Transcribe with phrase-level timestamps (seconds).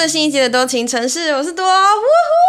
[0.00, 2.39] 最新一集的多情城市，我是多，呜呼。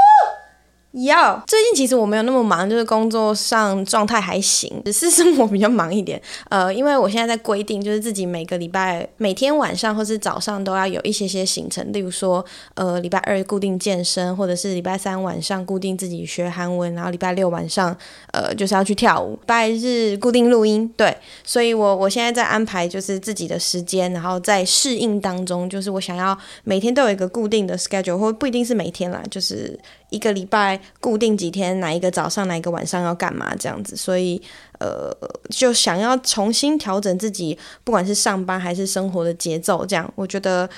[0.91, 6.21] 要最近其实我没有那么忙，就是工作上状态还行， 只是生活比较忙一点。
[6.49, 12.43] 呃，因为我现在在规定，就是自己每个礼拜每天晚上或是早上都要有一些些行程，例如说，
[12.73, 17.95] 呃，礼拜二固定健身，或者是礼拜三晚上固定自己学韩文，然后礼拜六晚上
[18.33, 20.91] 呃就是要去跳舞，礼拜日固定录音。
[20.97, 29.79] 对，所以我我现在在安排就是自己的时间，然后在适应当中，就是我想要每天都有一个固定的 schedule，或不一定是每天啦，就是。
[30.11, 34.39] 一个礼拜固定几天，哪一个早上，哪一个晚上要干嘛这样子，所以
[34.79, 35.09] 呃，
[35.49, 40.69] 就想要重新调整自己，不管是上班还是生活的节奏，这样我觉得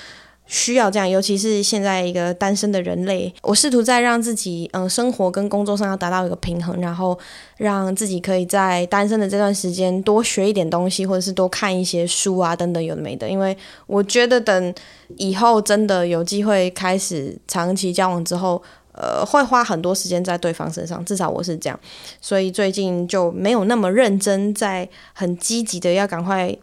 [0.46, 7.18] 需要这样，尤其是现在一个单身的人类，我试图在让自己嗯、生活跟工作上要达到一个平衡，然后
[7.56, 13.56] 让自己可以在单身的这段时间多学一点东西，或者是多看一些书啊等等有的没的，因为
[13.88, 14.74] 我觉得等
[15.16, 18.62] 以后真的有机会开始长期交往之后。
[18.94, 21.78] 呃，会花很多时间在对方身上，至少我是这样，
[22.20, 26.56] 所以最近就没有那么认真，在很积极的要赶快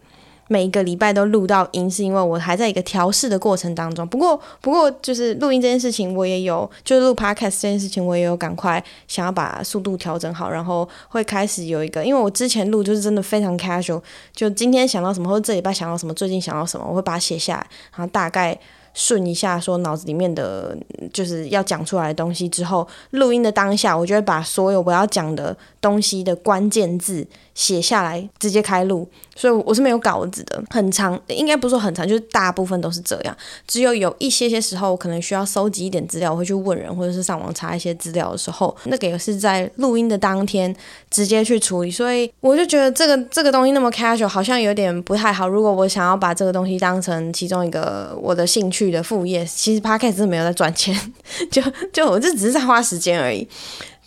[0.47, 4.07] 每一个礼拜都录到音，是因为我还在一个调试的过程当中。
[4.07, 14.01] 不过，不过就是录音这件事情，我也有，就是录 podcast 这件事情，我也有赶快想要把速度调整好，然后会开始有一个，因为我之前录就是真的非常 casual，
[14.33, 18.57] 就今天想到什么，或者这礼拜想到什么，最近想到什么，我会把它写下来，然后大概。
[18.93, 20.77] 顺一下，说脑子里面的
[21.13, 27.25] 就是要讲出来的东西之后，录音的当下，我就会把所有我要讲的东西的关键字
[27.61, 29.07] 写下来，直接开录。
[29.35, 33.37] 所以我是没有稿子的，很长，应该不是说很长，就是大部分都是这样。
[33.67, 40.75] 只有有一些些时候，我可能需要搜集一点资料，我会去问人，或者是上网查一些资料的时候，那个也是在录音的当天
[41.11, 41.91] 直接去处理。
[41.91, 45.47] 所以我就觉得这个这个东西那么 casual，好像有点不太好。
[45.47, 50.95] 如果我想要把这个东西当成其中一个我的兴趣的副业，其实 Podcast 是没有在赚钱，
[51.49, 51.61] 就
[51.93, 53.47] 就我这只是在花时间而已。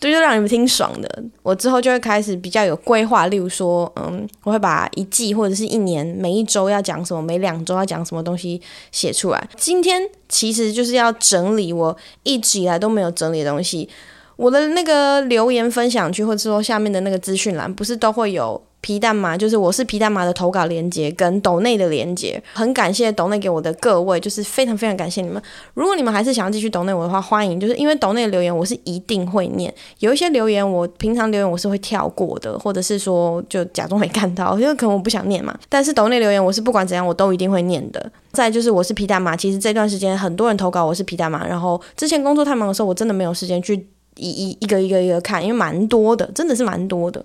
[0.04, 8.60] 所以就让你们听爽的，我之后就会开始比较有规划，例如说，嗯，我会把一季或者是一年每一周要讲什么，每两周要讲什么东西
[8.92, 9.48] 写出来。
[9.56, 13.88] 今天其实就是要整理我一直以来都没有整理的东西，
[14.36, 18.62] 我的那个留言分享区，或者说下面的那个资讯栏，不是都会有。
[18.84, 25.42] 皮蛋嘛，就是我是皮蛋嘛的投稿连接跟抖内的连接，很感谢抖内给我的各位，就是非常非常感谢你们。
[25.72, 35.58] 如果你们还是想要继续抖内我的话，欢迎，就是因为抖内的留言我是一定会念，有一些留言我平常留言我是会跳过的，或者是说就假装没看到，因为可能我不想念嘛。
[35.70, 38.12] 但是抖内留言我是不管怎样我都一定会念的。
[38.32, 43.88] 再就是我是皮蛋嘛，其实这段时间很多人投稿我是皮蛋嘛，然后之前工作太忙的时候，我真的没有时间去。
[44.16, 47.20] 一一一个一个一个看，因为蛮多的，真的是蛮多的。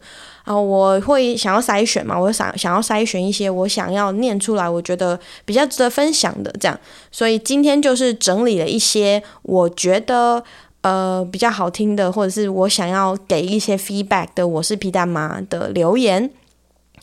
[0.50, 6.76] 然后我会想要筛选嘛，我想想要筛选一些我想要念出来，我觉得比较值得分享的这样。
[7.12, 10.44] 所以今天就是整理了一些我觉得
[10.82, 16.32] 呃比较好听的，或者是我想要给一些 feedback 的，我是皮蛋妈的留言，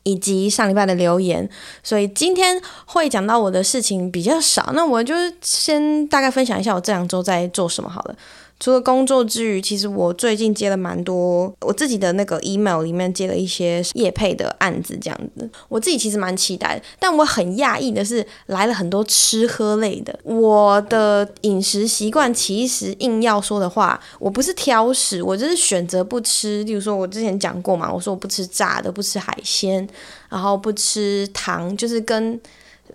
[0.03, 1.49] 以及上礼拜的留言。
[1.85, 8.17] 所以今天会讲到我的事情比较少，那我就先大概分享一下我这两周在做什么好了。
[8.59, 16.83] 除了工作之余，其实我最近接了蛮多我自己的那个 email 里面接了一些业配的案子，这样子，我自己其实蛮期待。
[16.99, 20.19] 但我很讶异的是，来了很多吃喝类的。
[20.25, 26.65] 我的饮食习惯其实硬要说的话，我不是挑食，我就是选择不吃。
[26.65, 29.87] 例如说，我之前讲过嘛，我说我不吃炸的，不吃海鲜，
[30.31, 32.41] 然后不吃糖，就是跟。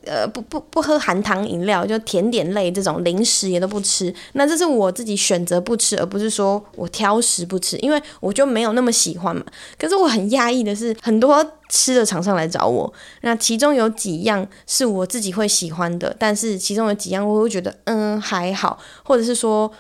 [0.05, 4.13] 呃，不不不喝含糖饮料，就甜点类这种零食也都不吃。
[4.33, 9.43] 那这是我自己选择不吃，而不是说我挑食不吃，因为我就没有那么喜欢嘛。
[9.77, 12.91] 可是我很讶异的是，很多吃的厂商来找我，
[13.21, 19.71] 那其中有几样是我自己会喜欢的，但是其中有几样我会觉得嗯还好，或者是说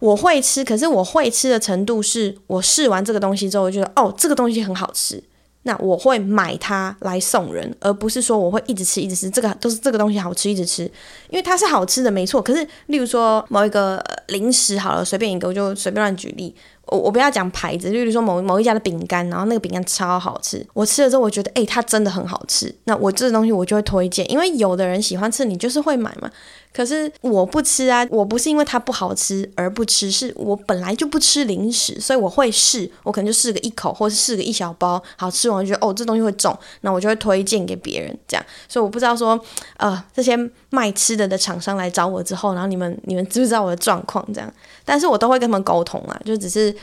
[0.00, 5.22] 我会吃，可是我会吃的程度是我试完这个东西之后，我觉得哦这个东西很好吃。
[5.64, 9.28] 那我会买它来送人，而不是说我会一直吃一直吃。
[9.28, 10.84] 这个都是这个东西好吃一直吃，
[11.28, 12.40] 因为它是好吃的没错。
[12.40, 16.54] 可是，例如说某一个零食好了，随便一个我就随便乱举例。
[16.86, 22.74] 我我不要讲牌子，例如说某某一家的饼干，然后那个饼干超好吃，我吃了之后我觉得诶、它真的很好吃。
[22.84, 26.30] 那我这东西我就会推荐，因为有的人喜欢吃，你就是会买嘛。
[26.72, 38.44] 可是我不吃啊，我不是因为它不好吃而不吃，是我本来就不吃零食，所以我会试，我可能就试个一口，或是试个一小包，好吃完就觉得哦，这东西会中，那我就会推荐给别人，这样。
[38.68, 39.40] 所以我不知道说，
[39.76, 40.36] 呃，这些
[40.70, 44.52] 卖吃的的厂商来找我之后，然后你们你们知不知道我的状况这样？
[44.84, 46.73] 但是我都会跟他们沟通啊，就只是。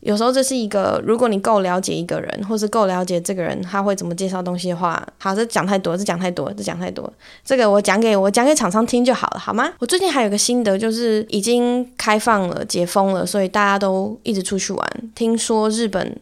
[0.00, 7.10] 有时候这是一个，如果你够了解一个人，或是够了解这个人，他会怎么介绍东西的话，好，这讲太多，这讲太多，这讲太多，
[7.44, 9.72] 这个我讲给我讲给厂商听就好了，好吗？
[9.78, 14.92] 我最近还有个心得，就是已经开放了，解封了，所以大家都一直出去玩。
[15.14, 16.14] 听说日本。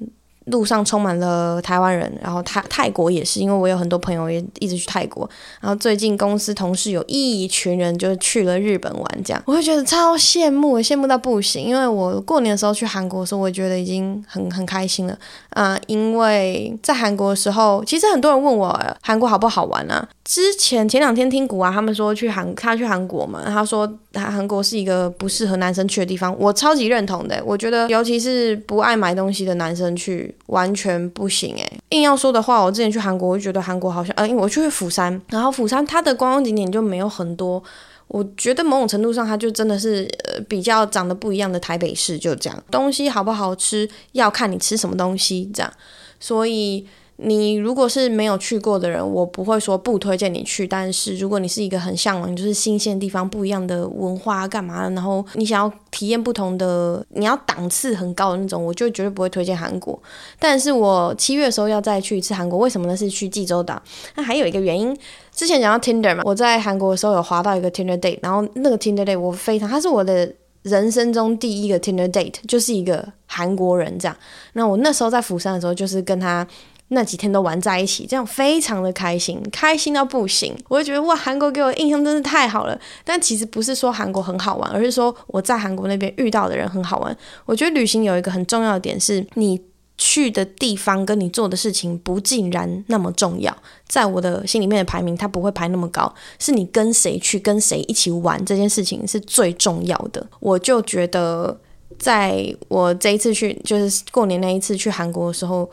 [0.47, 5.29] 路上充满了台湾人，然后泰泰国也是，因为我有很多朋友也一直去泰国。
[5.61, 11.65] 然后最近公司同事有一群人就去了日本玩，这样我会觉得超羡慕，羡慕到不行。
[11.65, 15.19] 因为我过年的时候去韩国的时候，我觉得已经很很开心了
[15.53, 20.09] 啊、因为在韩国的时候，其实很多人问我韩国好不好玩啊？
[20.25, 27.43] 之前前两天听古啊，他们说去韩他去韩国嘛，他说韩韩国是一个不适合男生去的地方，我超级认同的。
[27.45, 30.35] 我觉得尤其是不爱买东西的男生去。
[30.47, 37.63] 完全不行诶，硬要说的话，我之前去韩国，我就觉得韩国好像，呃，因为我去釜山，然后釜山它的观光景点就没有很多，
[38.09, 45.73] 我觉得某种程度上，它就真的是呃比较长得不一样的台北市，就这样，东西好不好吃要看你吃什么东西，这样，
[46.21, 46.87] 所以。
[47.25, 50.67] 你如果是没有去过的人，我不会说不推荐你去。
[50.67, 59.97] 但是如果你是一个很向往就是新鲜地方、不一样的文化干嘛，然后你想要体验不同的，你要档次很高的那种，我就绝对不会推荐韩国。
[60.41, 62.97] 但是我七月的时候要再去一次韩国，为什么呢？
[62.97, 63.81] 是去济州岛。
[64.17, 64.97] 那还有一个原因，
[65.35, 70.33] 之前讲到 Tinder 嘛，我在韩国的时候有滑到一个 Tinder date，然后那个 Tinder date 我非常，他是我的
[70.63, 74.17] 人生中第一个 Tinder date，就是一个韩国人这样。
[74.53, 76.47] 那我那时候在釜山的时候，就是跟他。
[76.95, 80.55] 那几天都玩在一起，这样非常的开心，开心到不行。
[80.69, 82.79] 我就觉得哇，韩国给我印象真是太好了。
[83.03, 87.17] 但其实不是说韩国很好玩，而是说我在韩国那边遇到的人很好玩。
[87.47, 89.59] 我觉得旅行有一个很重要的点是，你
[89.99, 93.57] 去的地方跟你做的事情不竟然那么重要。
[93.87, 100.27] 在我的心里面的排名，它不会排那么高，是你跟谁去，跟谁一起玩这件事情是最重要的。
[100.41, 101.61] 我就觉得，
[101.99, 105.71] 在我这一次去，就是过年那一次去韩国的时候。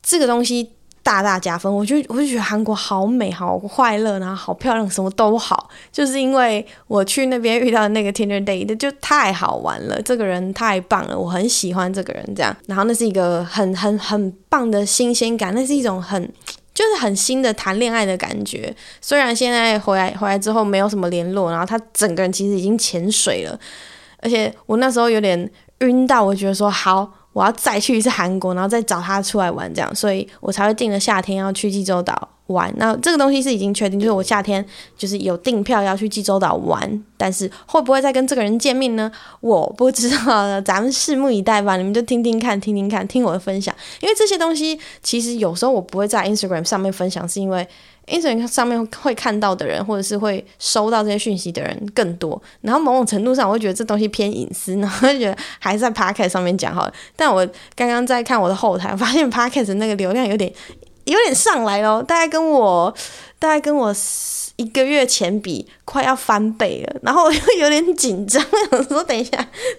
[0.00, 0.70] 这个东西
[1.08, 16.22] 大大加分，我就我就觉得韩国好美好快乐，然后好漂亮，什么都好，就是因为我去那边遇到的那个 Tinder date 就太好玩了，这个人太棒了，我很喜欢这个人这样，然后那是一个很很很棒的新鲜感，那是一种很
[16.74, 18.76] 就是很新的谈恋爱的感觉。
[19.00, 23.58] 虽然现在回来回来之后没有什么联络，然后他整个人其实已经潜水了，
[24.20, 27.14] 而且我那时候有点晕到，我觉得说好。
[27.38, 32.74] 我要再去一次韩国，然后再找他出来玩，这样，所以我才会定了夏天要去济州岛玩。
[32.78, 34.64] 那这个东西是已经确定，就是我夏天
[34.96, 39.08] 就是有订票要去济州岛玩，但是会不会再跟这个人见面呢？
[39.38, 41.76] 我不知道，咱们拭目以待吧。
[41.76, 47.68] 你们就听听看，听听看，听我的分享，因为这些东西其实有时候我不会在 Instagram 上面分享，是因为。
[48.08, 52.40] Ins 上面会看到的人，或者是会收到这些讯息的人更多。
[52.60, 56.92] 然后某种程度上，我会觉得这东西偏隐私，然后就觉得还是在 p o c k e t 上面讲好了。
[57.14, 60.52] 但我刚刚在看我的后台，发现 p o c k e t 那个流量有点
[61.12, 62.94] 有点上来了，大概跟我
[63.38, 63.94] 大概跟我。
[64.58, 69.30] 一个月前比快要翻倍了，然后我又 有点紧张，我说等一下，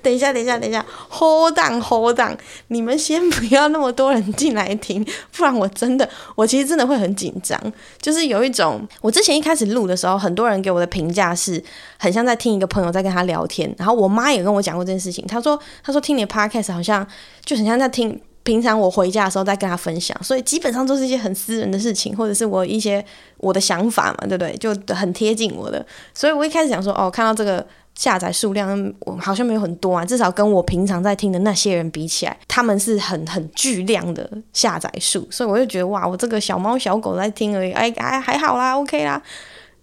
[0.01, 2.37] 等一下，等一下，等一下，hold on，hold on，
[2.69, 5.05] 你们先不要那么多人进来听，
[5.35, 7.61] 不然我真的，我其实真的会很紧张，
[7.99, 11.61] 就是有一种，我之前一开始录的时候，很多人给我的评价是
[11.97, 17.05] 很像在听一个朋友在跟他聊天，然后我妈也跟我讲过这件事情，她说，她说听你的 podcast 好像
[17.43, 18.17] 就很像在听。
[18.49, 23.05] 平常我回家的时候再跟他分享，所以基本上都是一些很私人的事情，或者是我一些
[23.37, 24.57] 我的想法嘛，对不对？
[24.57, 27.63] 就很贴近我的，所以我一开始想说，哦，看到这个
[27.93, 39.21] 下载数量，我好像没有很多啊，至少跟我平常在听的那些人比起来，他们是很很巨量的下载数，所以我就觉得哇，我这个小猫小狗在听而已，哎，还还好啦，OK 啦。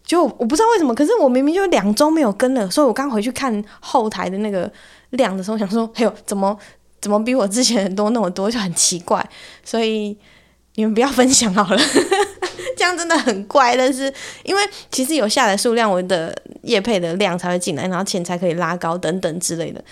[0.03, 4.71] 就我不知道为什么，可是我明明就两周没有更了，所以我刚回去看后台的那个
[5.11, 6.57] 量的时候，想说，哎呦，怎么？
[7.01, 9.25] 怎么比我之前的多那么多，就很奇怪，
[9.65, 10.17] 所以
[10.75, 11.81] 你们不要分享好了，
[12.77, 13.77] 这样真的很怪。
[13.77, 14.13] 但是
[14.43, 19.83] 因为其实有下载数量，我的业配的量才会进来，然后钱才可以拉高等等之类的。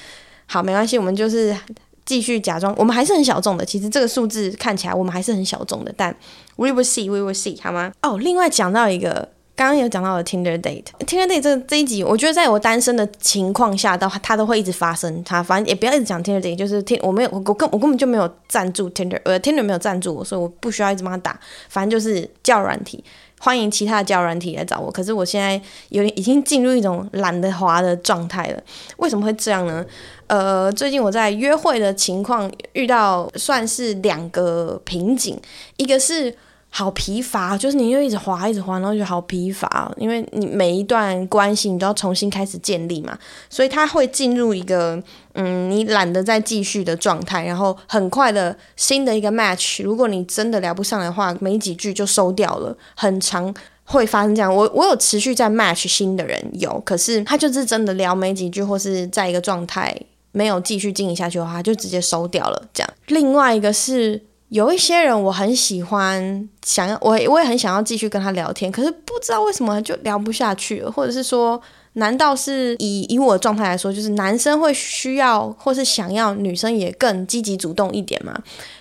[0.47, 1.57] 好，没关系，我们就是
[2.05, 3.65] 继续假装，我们还是很小众的。
[3.65, 6.15] 其实这个数字看起来我们还是很小众的，但
[6.57, 7.93] we will see，we will see，好吗？
[8.03, 9.34] 哦，另外讲到一个。
[9.57, 15.23] 刚刚有讲到的 Tinder date，Tinder date 这这一集，我觉得在我单身的情况下，到它都会一直发生。
[15.23, 21.39] 它反正也不要一直讲 Tinder date，就是听我没有我我根我根本就没有赞助 Tinder，呃 Tinder 没有赞助我，所以我不需要一直帮他打。
[21.69, 23.05] 反正就是交友软体，
[23.39, 24.91] 欢迎其他的交友软体来找我。
[24.91, 28.61] 可是我现在有点已经进入一种懒得滑的状态了。
[28.97, 29.87] 为什么会这样呢？
[30.27, 35.41] 呃，最近我在约会的情况遇到算是两个瓶颈，
[35.77, 36.35] 一个是。
[36.77, 43.17] 好疲乏，就是你又一直滑，一直滑，然后就好疲乏，因为你每一段关系你都要重新开始建立嘛，
[43.49, 45.01] 所以他会进入一个
[45.35, 53.55] 嗯，你懒得再继续的状态，然后很快的新的一个 match，如果你真的聊不上的话，没几句就收掉了，很长
[53.85, 54.53] 会发生这样。
[54.53, 59.97] 我我有持续在 match 新的人有，可是他就是真的聊没几句，或是在一个状态
[60.33, 62.61] 没有继续经营下去的话，就直接收掉了。
[62.73, 71.61] 这样，另外一个是有一些人我很喜欢，想要我我也很想要继续跟他聊天，可是不知道为什么就聊不下去了，或者是说。
[71.97, 78.37] 难道是以以我的状态来说，就是男生会需要或是想要女生也更积极主动一点吗？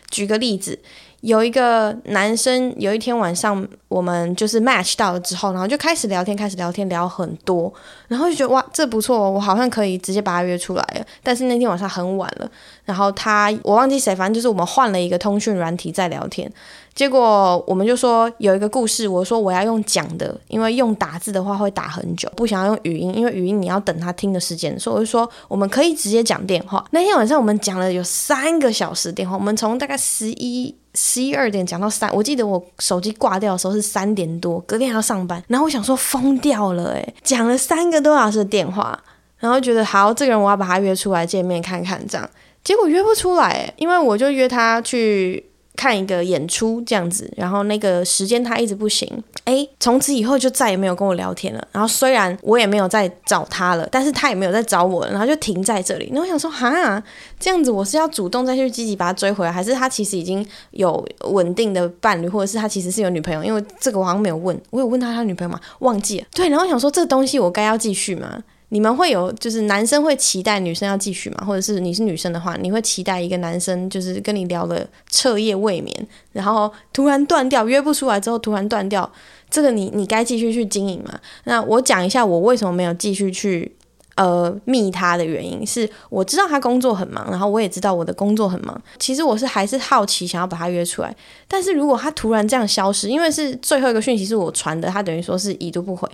[0.10, 0.80] 举个例子。
[1.24, 7.74] 有一个男生，有一天晚上，我们就是 match 到了之后，然后就开始聊天，开始聊天，聊很多，
[8.10, 11.06] 然后就觉得哇，这不错，我好像可以直接把他约出来了。
[11.24, 12.52] 但是那天晚上很晚了，
[12.84, 16.52] 然后他我忘记谁，反正就是我们换了一个通讯软体在聊天。
[16.96, 26.86] 结果我们就说有一个故事，我说我要用讲的，因为用打字的话会打很久，不想要用语音，因为语音你要等他听的时间，所以我就说我们可以直接讲电话。
[26.92, 30.76] 那天晚上我们讲了有三个小时电话，我们从大概十一。
[30.96, 39.04] 十一二点讲到三，我记得我手机挂掉的时候是三点多，隔天还要上班，然后我想说疯掉了诶，讲了三个多小时的电话，
[39.40, 42.30] 然后觉得好，这个人我要把他约出来见面看看这样，
[42.64, 45.44] 结果约不出来，因为我就约他去。
[45.76, 49.08] 看一个演出这样子，然后那个时间他一直不行，
[49.46, 51.68] 诶，从此以后就再也没有跟我聊天了。
[51.72, 56.10] 然后虽然我也没有再找他了，但是他也没有再找我了，然后就停在这里。
[56.14, 57.04] 那我想说，哈，
[57.40, 63.44] 这样子我是要主动再去积极把他追回来，还是他其实已经有稳定的伴侣，或者是他其实是有女朋友？
[63.44, 65.60] 因为这个我好像没有问，我有问他他女朋友吗？
[65.80, 66.28] 忘记了。
[66.34, 68.44] 对，然后想说，这东西我该要继续吗？
[68.74, 71.46] 你们会有，就是男生会期待女生要继续吗？
[71.46, 75.96] 或者是你是女生的话，你会期待一个男生就是跟你聊了彻夜未眠，
[76.32, 79.08] 然后突然断掉，约不出来之后突然断掉，
[79.48, 81.20] 这个你你该继续去经营吗？
[81.44, 83.72] 那我讲一下我为什么没有继续去
[84.16, 91.16] 呃密他的原因，是我知道他工作很忙，然后我也知道我的工作很忙，其实我是还是好奇想要把他约出来，
[91.48, 96.10] 但是如果他突然这样消失，因为是最后一个讯息是我传的，他等于说是已读不回。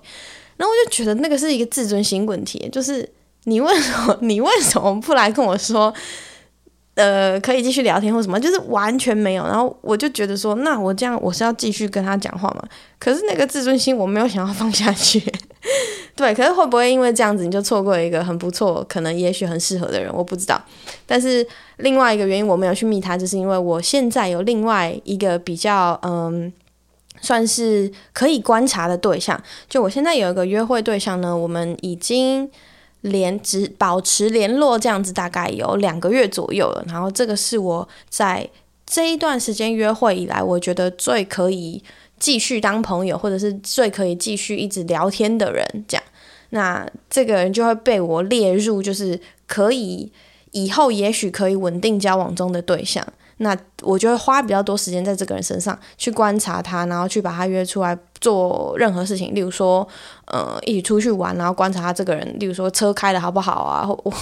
[0.59, 3.09] 然后我就觉得那个是一个自尊心问题，就是
[3.45, 5.93] 你为什么 你为什么不来跟我说，
[6.95, 9.43] 呃，可以继续聊天或什么，就是完全没有。
[9.45, 12.63] 然后我就觉得说，那我这样我是要继续跟他讲话吗？
[12.99, 15.23] 可是那个自尊心我没有想要放下去，
[16.13, 16.35] 对。
[16.35, 20.13] 可是会不会因为这样子你就错过一个很不错，可能也许很适合的人？
[20.13, 20.61] 我不知道。
[21.05, 21.47] 但是
[21.77, 26.51] 另外一个原因我没有去密他，就是因为我现在有另外一个比较嗯。
[27.21, 32.49] 算是可以观察的对象，就我现在有一个约会对象呢，我们已经
[33.01, 36.83] 连只保持联络这样子，大概有两个月左右了。
[36.87, 38.49] 然后这个是我在
[38.85, 41.83] 这一段时间约会以来，我觉得最可以
[42.17, 45.65] 继续当朋友，或者是最可以继续一直聊天的人。
[45.87, 46.03] 这样，
[46.49, 50.11] 那这个人就会被我列入，就是可以
[50.51, 53.05] 以后也许可以稳定交往中的对象。
[53.41, 59.87] 那我就会花比较多时间在这个人身上去观察他，然后去把他约出来做任何事情，例如说，
[60.25, 63.87] 呃，一起出去玩，然后观察他这个人，例如说车开的好不好啊？
[63.87, 64.13] 我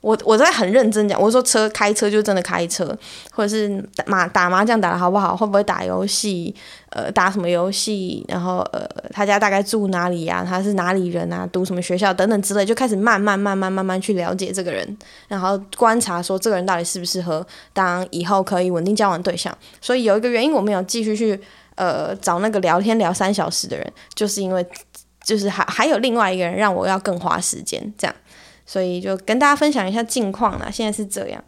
[0.00, 2.96] 我我在很认真讲，我说车开车就真的开车，
[3.32, 5.36] 或者是打麻打麻将打的好不好？
[5.36, 6.54] 会不会打游戏？
[6.90, 8.24] 呃，打什么游戏？
[8.28, 10.44] 然后呃，他家大概住哪里呀？
[10.48, 11.48] 他是哪里人啊？
[11.52, 14.96] 读什么学校等等之类，就开始慢慢慢慢慢慢去了解这个人，
[15.28, 19.56] 然后观察说这个人到底适不适合当以后可以稳定交往对象。
[19.80, 21.40] 所以有一个原因我没有继续去。
[21.76, 24.66] 呃，找那个聊天聊三小时的人，就是因为，
[25.24, 28.16] 就是还还有另外一个人让我要更花时间，这样，
[28.66, 30.70] 所以就跟大家分享一下近况啦。
[30.70, 31.42] 现在是这样，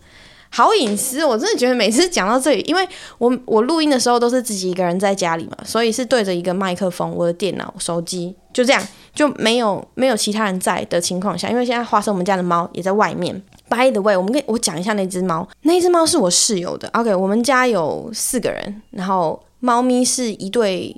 [0.50, 13.42] 好隐私，我真的觉得每次讲到这里，因为我我录音的时候都是自己一个人在家里嘛，所以是对着一个麦克风，我的电脑、手机就这样，就没有没有其他人在的情况下，因为现在花生我们家的猫也在外面。
[13.70, 16.88] By the way，我们跟我讲一下那只猫，那只猫是我室友的。
[16.92, 19.42] OK，我们家有四个人，然后。
[19.60, 20.94] 猫咪是一对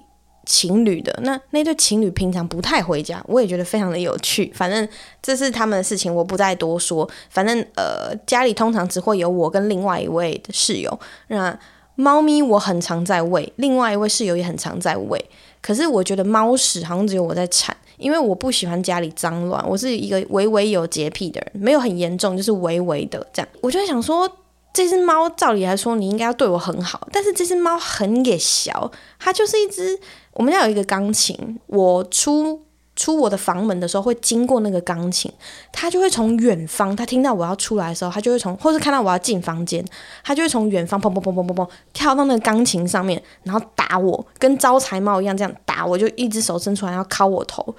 [0.46, 4.50] 情侣的，那那对情侣平常不太回家，我也觉得非常的有趣。
[4.54, 4.88] 反正
[5.22, 7.08] 这是他们的事情，我不再多说。
[7.28, 10.98] 反正呃，家里通常只会有我跟另外一位的室友。
[11.28, 11.56] 那
[11.94, 15.24] 猫咪我很常在喂，另外一位室友也很常在喂。
[15.62, 19.64] 可是我觉得猫屎好像只有我在铲，因为我不喜欢家里脏乱。
[19.68, 23.48] 我是一个微微有洁癖的人，没有很严重，就是微微的这样。
[23.60, 24.30] 我就在想说。
[24.72, 29.98] 这只猫照理来说你应该要对我很好，但是这只猫很野小，它就是一只。
[30.32, 32.62] 我们家有一个钢琴，我出
[32.94, 35.30] 出我的房门的时候会经过那个钢琴，
[35.72, 39.84] 它就会从远方，它听到我要出来的时候，它就会从，或是看到我要进房间，
[40.22, 47.74] 它就会从远方砰砰砰砰砰砰跳到那个钢琴上面，然后打我，跟招财猫一样这样打我，就一只手伸出来要敲我头。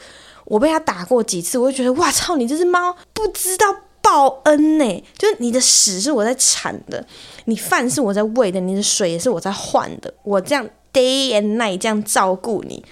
[0.45, 3.65] 我被它打过几次，我就觉得哇操，你这只猫不知道。
[4.01, 7.05] 报恩呢，就是你的屎是我在铲的，
[7.45, 12.83] 你饭是我在喂的，你的水也是我在换的，我这样 day and night 这样照顾你，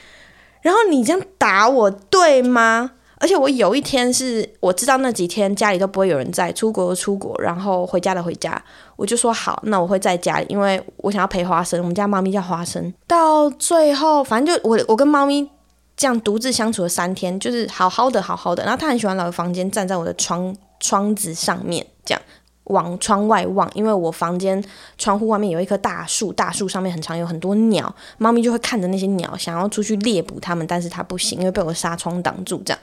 [0.62, 2.92] 然后你这样打我，对吗？
[3.22, 8.64] 而且我有一天是我知道那几天家里都不会有人在，出国就出国，然后回家的回家，
[8.96, 12.94] 我就说好，那我会在家里，因为我想要陪花生，我们家猫咪叫花生。
[13.06, 15.50] 到最后，反正就我我跟猫咪
[15.98, 22.22] 这样独自相处了三天，就是好好的好好的，然后它很喜欢来我房间，站在我的窗窗子上面这样。
[22.66, 24.64] 往窗外望，因为我房间
[24.96, 32.62] 窗户外面有一棵大树，大树上面很常有很多鸟，猫咪就会看着那些鸟，想要出去猎捕它们，但是它不行，因为被我的纱窗挡住。
[32.64, 32.80] 这样，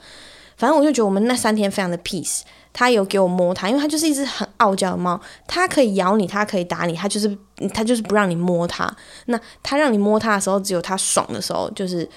[0.57, 2.41] 反正我就觉得我们那三天非常的 peace。
[2.73, 7.37] 它有给我摸它，因为它就是一只很傲娇的猫，它可以咬你，它可以打你，它就是
[7.73, 8.93] 它就是不让你摸它。
[9.27, 12.09] 那它让你摸它的时候，只有它爽的时候，就是。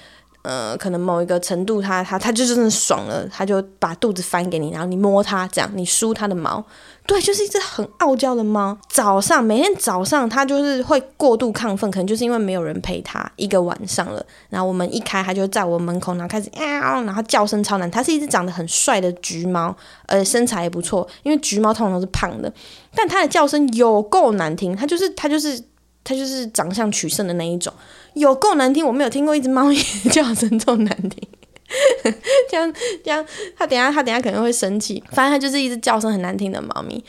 [0.43, 6.63] 呃，可能某一个程度他，他他他就真的爽了，他就把肚子翻给你，然后你摸它，这样你梳它的毛，
[7.05, 8.75] 对，就是一只很傲娇的猫。
[8.89, 14.25] 早上每天早上，它就是会过度亢奋，可能就是因为没有人陪它一个晚上了。
[14.49, 17.89] 然后我们一开，它就在我门口，然后开始喵，然后叫声超难。
[17.91, 19.75] 它是一只长得很帅的橘猫，
[20.07, 22.51] 呃，身材也不错，因为橘猫通常都是胖的，
[22.95, 25.61] 但它的叫声有够难听，它就是它就是
[26.03, 27.71] 它就是长相取胜的那一种。
[28.13, 29.75] 有够难听，我没有听过一只猫咪
[30.11, 31.27] 叫声这么难听，
[32.49, 33.25] 这样这样，
[33.57, 35.03] 它等下它等下可能会生气。
[35.11, 37.03] 反正它就是一只叫声很难听的猫咪。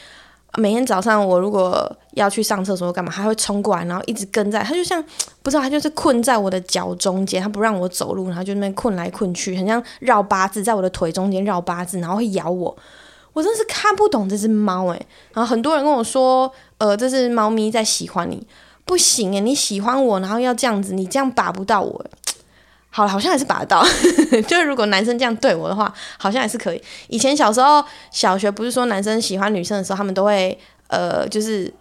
[0.59, 5.03] 每天早上我如果要去上厕所干嘛，它会冲过来，然后一直跟在，它就像
[5.43, 12.77] 不知道，它就是困在我的脚中间，它不让我走路，然后就那边困来困去，很像绕八字，在我的腿中间绕八字，然后会咬我。
[13.33, 15.07] 我真是看不懂这只猫诶。
[15.33, 18.47] 然后很多人跟我说，呃，这是猫咪在喜欢你。
[18.85, 22.05] 不行诶，你喜欢我，然后要这样子，你这样把不到我。
[22.95, 23.83] 好了，好像还是把得到。
[24.47, 26.83] 就是如果男生这样对我的话，好像还是可以。
[27.09, 30.59] 以前小时候小学不是说男生喜欢女生的时候，他们都会
[30.89, 31.73] 呃，就是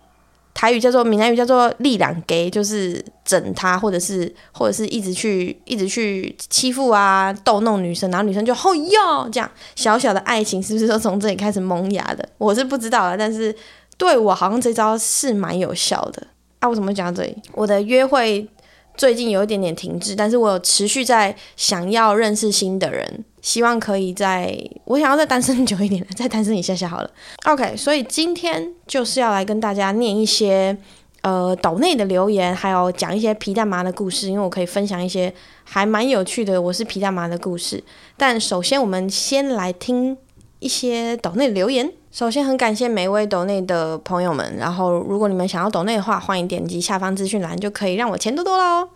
[0.54, 9.52] 台语叫做闽南语叫做立两给，就是整他，或者是或者是一直去一直去欺负啊逗弄女生，然后女生就吼哟这样。
[9.76, 12.26] 小小的爱情是不是都从这里开始萌芽的？
[12.38, 13.54] 我是不知道了，但是
[13.98, 16.28] 对我好像这招是蛮有效的。
[16.62, 17.36] 啊，我怎么讲到这里？
[17.54, 18.48] 我的约会
[18.96, 27.10] 最近有一点点停滞，但是我有持续在想要认识新的人，希望可以在我想要再单身久一点，再单身一下下好了。
[27.46, 30.78] OK，所以今天就是要来跟大家念一些
[31.22, 37.84] 呃岛内的留言，还有讲一些皮蛋麻的故事，因为我可以分享一些还蛮有趣的我是皮蛋麻的故事。
[38.16, 40.16] 但首先，我们先来听
[40.60, 41.92] 一些岛内留言。
[42.12, 44.58] 首先，很感谢每一位抖内的朋友们。
[44.58, 48.90] 然后，如果你们想要抖内的话，欢迎点击下方资讯栏，就可以让我钱多多喽。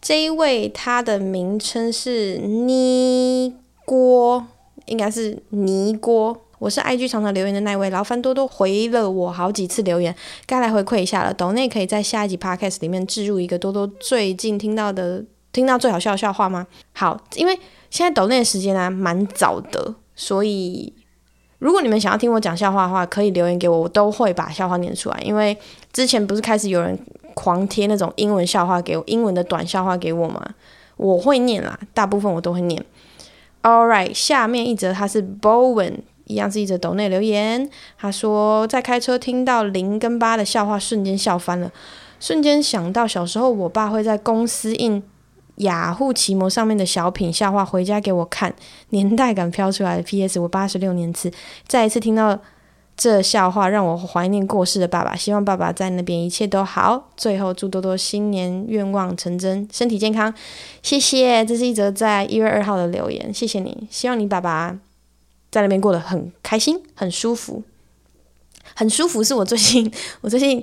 [0.00, 3.52] 这一位他的名称是尼
[3.84, 4.46] 锅，
[4.86, 6.40] 应该是尼锅。
[6.60, 10.14] 我是 IG 常常留言的那位，劳烦多多回了我好几次留言，
[10.46, 11.34] 该来回馈一下了。
[11.34, 16.68] 抖内可以在下一集 Podcast 里面置入一个多多最近听到的、听到最好笑的笑话吗？
[16.92, 17.58] 好，因为
[17.90, 20.92] 现在抖内的时间呢、啊、蛮早的，所以。
[21.60, 25.20] 如果你们想要听我讲笑话的话，可以留言给我，我都会把笑话念出来。
[25.22, 25.56] 因为
[25.92, 26.98] 之前不是开始有人
[27.34, 30.42] 狂贴那种英文笑话给我，英文的短笑话给我吗？
[30.96, 32.84] 我会念啦，大部分我都会念。
[33.62, 37.68] All right，下面一则他是 Bowen，一样是一则抖内留言。
[37.98, 41.70] 他说在开车听到零跟八的笑话，瞬间笑翻了，
[42.18, 45.02] 瞬间想到小时候我爸会在公司印。
[45.60, 48.54] 雅虎奇摩上面的小品笑话回家给我看，
[48.90, 50.02] 年代感飘出来的。
[50.02, 50.38] P.S.
[50.40, 51.30] 我八十六年次，
[51.66, 52.38] 再一次听到
[52.96, 55.14] 这笑话，让我怀念过世的爸爸。
[55.14, 57.10] 希望爸爸在那边一切都好。
[57.16, 60.32] 最后祝多多新年愿望成真，身体健康。
[60.82, 63.86] 谢谢，这是一则在一月二号的留言，谢谢你。
[63.90, 64.78] 希望你爸爸
[65.50, 67.62] 在那边过得很开心，很舒服，
[68.74, 69.22] 很舒服。
[69.22, 69.92] 是我最近，
[70.22, 70.62] 我最近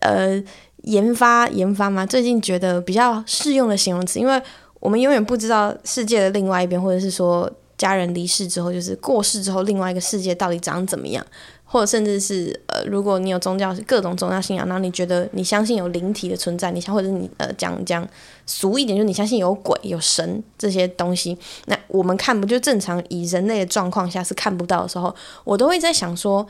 [0.00, 0.42] 呃。
[0.88, 2.06] 研发研发吗？
[2.06, 4.40] 最近觉得比较适用的形容词，因为
[4.80, 11.22] 我们永远不知道世界的另外一边，或者是说家人离世之后，就是过世之后，另外一个世界到底长怎么样，
[11.64, 18.08] 或者甚至是呃，如果你有宗教各种宗教信仰，然后你觉得你相信有灵体的存在，你想或者你呃讲讲
[18.46, 26.46] 俗一点，就是你相信有鬼有神这些东西，那我们看不就正常以人类的状况下是看不到的时候，我都会在想说，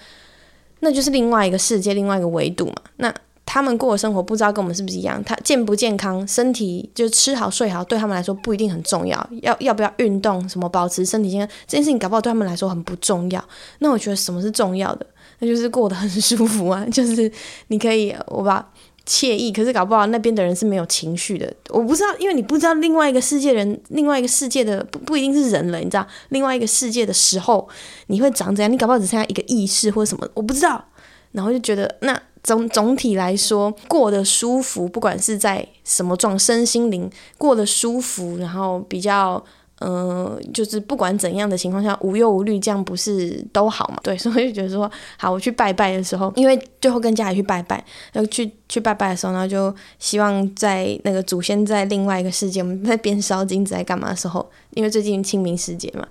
[0.79, 3.13] 那就是另外一个世界，另外一个维度嘛，那。
[3.51, 5.25] 他们过的生活不知道跟我们是不是一样？
[5.25, 9.27] 他健不健康，身体就吃好睡好，对他们来说不一定很重要。
[9.41, 13.43] 要要不要运动，什么保持身体健康，这件事情搞不好对他们来说很不重要。
[13.79, 15.07] 那我觉得什么是重要的？
[15.39, 17.33] 那就是过得很舒服啊， 就是
[17.69, 18.71] 你可以，我把
[19.07, 21.51] 惬意，可是搞不好那边的人是没有情绪的。
[21.71, 26.07] 我不知道，因为你不知道另外一个世界人，另外一个世界的不不一定是人了，你知道？
[26.29, 27.67] 另外一个世界的时候，
[28.09, 28.71] 你会长怎样？
[28.71, 30.85] 你搞不好只剩下一个意识或者什么，我不知道。
[31.33, 39.43] 然后就觉得，那总总体来说过得舒服，不管是在什么状，身心灵过得舒服，然后比较。
[39.81, 44.01] 嗯、呃，就是不管怎样的情况下，无忧无虑，这样不是都好嘛？
[44.03, 47.77] 对，所以就觉得说，好，我去拜拜的时候，因为最后跟家里去拜拜，
[48.13, 56.05] 然后去去拜拜的时候，然后就希望在那个祖先在另外一个世界，我们在边烧金子在干嘛的时候，因为最近清明时节嘛，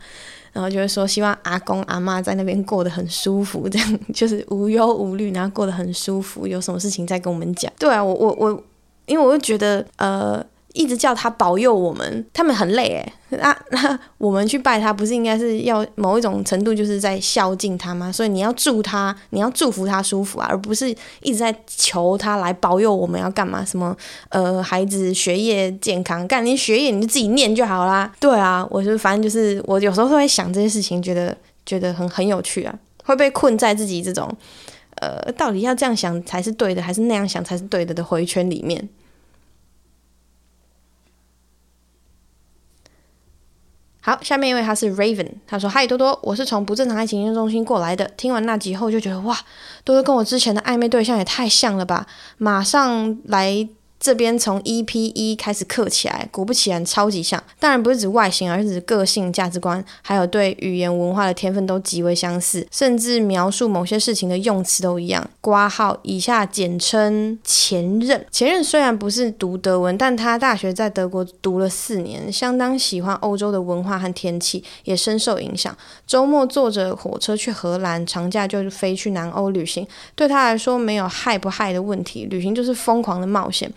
[0.57, 7.71] 然后就是说希望阿公阿妈在那边过得很舒服，这样 就是无忧无虑，然后过得很舒服，有什么事情再跟我们讲。
[7.77, 8.63] 对啊，我我我，
[9.05, 10.43] 因为我会觉得，呃。
[10.77, 13.13] 一直叫他保佑我们，他们很累诶。
[13.29, 18.11] 那那 我们去拜他，不是应该是要某一种程度就是在孝敬他吗？
[18.11, 20.89] 所以你要祝他，你要祝福他舒服啊，而不是
[21.21, 23.65] 一直在求他来保佑我们要干嘛？
[23.65, 23.95] 什么
[24.29, 28.11] 呃，孩子学业健康，干你学业你就自己念就好啦。
[28.19, 31.35] 对啊，我就反正就是我有时候会想这些事情，觉得
[31.65, 34.31] 觉得很很有趣啊，会被困在自己这种
[35.01, 38.87] 呃，到底要这样想才是对的，还是那样想才是对的的回圈里面。
[44.07, 48.09] 好，下面一位他是 Raven，他说：“嗨多多，我是从不正常爱情研究中心过来的。
[48.15, 49.37] 听完那集后就觉得哇，
[49.83, 53.67] 多多跟我之前的暧昧对象也太像了吧，马上来。”
[53.99, 57.41] 这边从 EP 一开始刻起来，果不其然超级像。
[57.59, 65.27] 当然不是指外形，而是指个性、价值观，还有对语言文化的天分都极为相似，甚至描述某些事情的用词都一样。
[65.41, 68.25] 括号以下简称前任。
[68.31, 75.75] 前任虽然不是读德文，但他大学在德国读了四年，相当喜欢欧洲的文化和天气，也深受影响。
[76.05, 79.85] 周末坐着火车去荷兰，长假就飞去南欧旅行。
[80.15, 83.71] 对他来说，没有害不害的问题，旅行就是疯狂的冒险。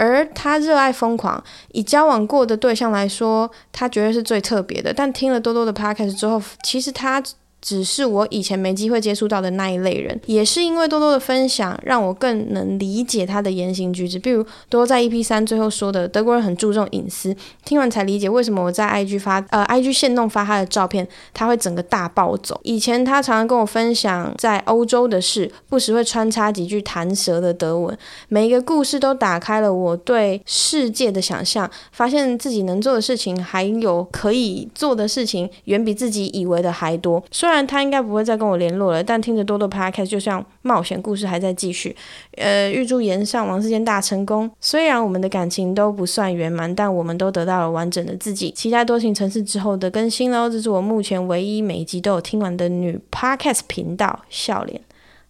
[0.00, 4.94] 而他热爱疯狂，以交往过的对象来说，他绝对是最特别的。
[4.94, 7.22] 但听了多多的 podcast 之后，其实他。
[7.60, 14.18] 只是我以前没机会接触到的那一类人，也是因为多多的分享，让我更能理解他的言行举止。
[14.18, 22.58] 比如多多在 EP 三最后说的，德国人很注重隐私，听完才理解为什么我在 IG 发呃 IG 限动发他的照片，他会整个大暴走。
[22.64, 27.96] 以前他常常跟我分享在欧洲的事，不时会穿插几句弹舌的德文，
[28.28, 37.22] 每一个故事都打开了我对世界的想象，发现自己能做的事情还有可以做的事情，远比自己以为的还多。
[37.30, 41.96] 虽虽然他应该不会再跟我联络了，但听着多多 podcast 就像冒险故事还在继续。
[42.36, 44.48] 呃，预祝炎上王世坚大成功。
[44.60, 48.52] 虽然我们的感情都不算圆满，但我们都得到了完整的自己。
[48.52, 50.48] 期待多情城市之后的更新喽！
[50.48, 54.20] 这是我目前唯一每一集都有听完的女 podcast 频道。
[54.28, 54.80] 笑脸，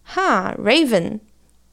[0.03, 1.21] 哈，Raven。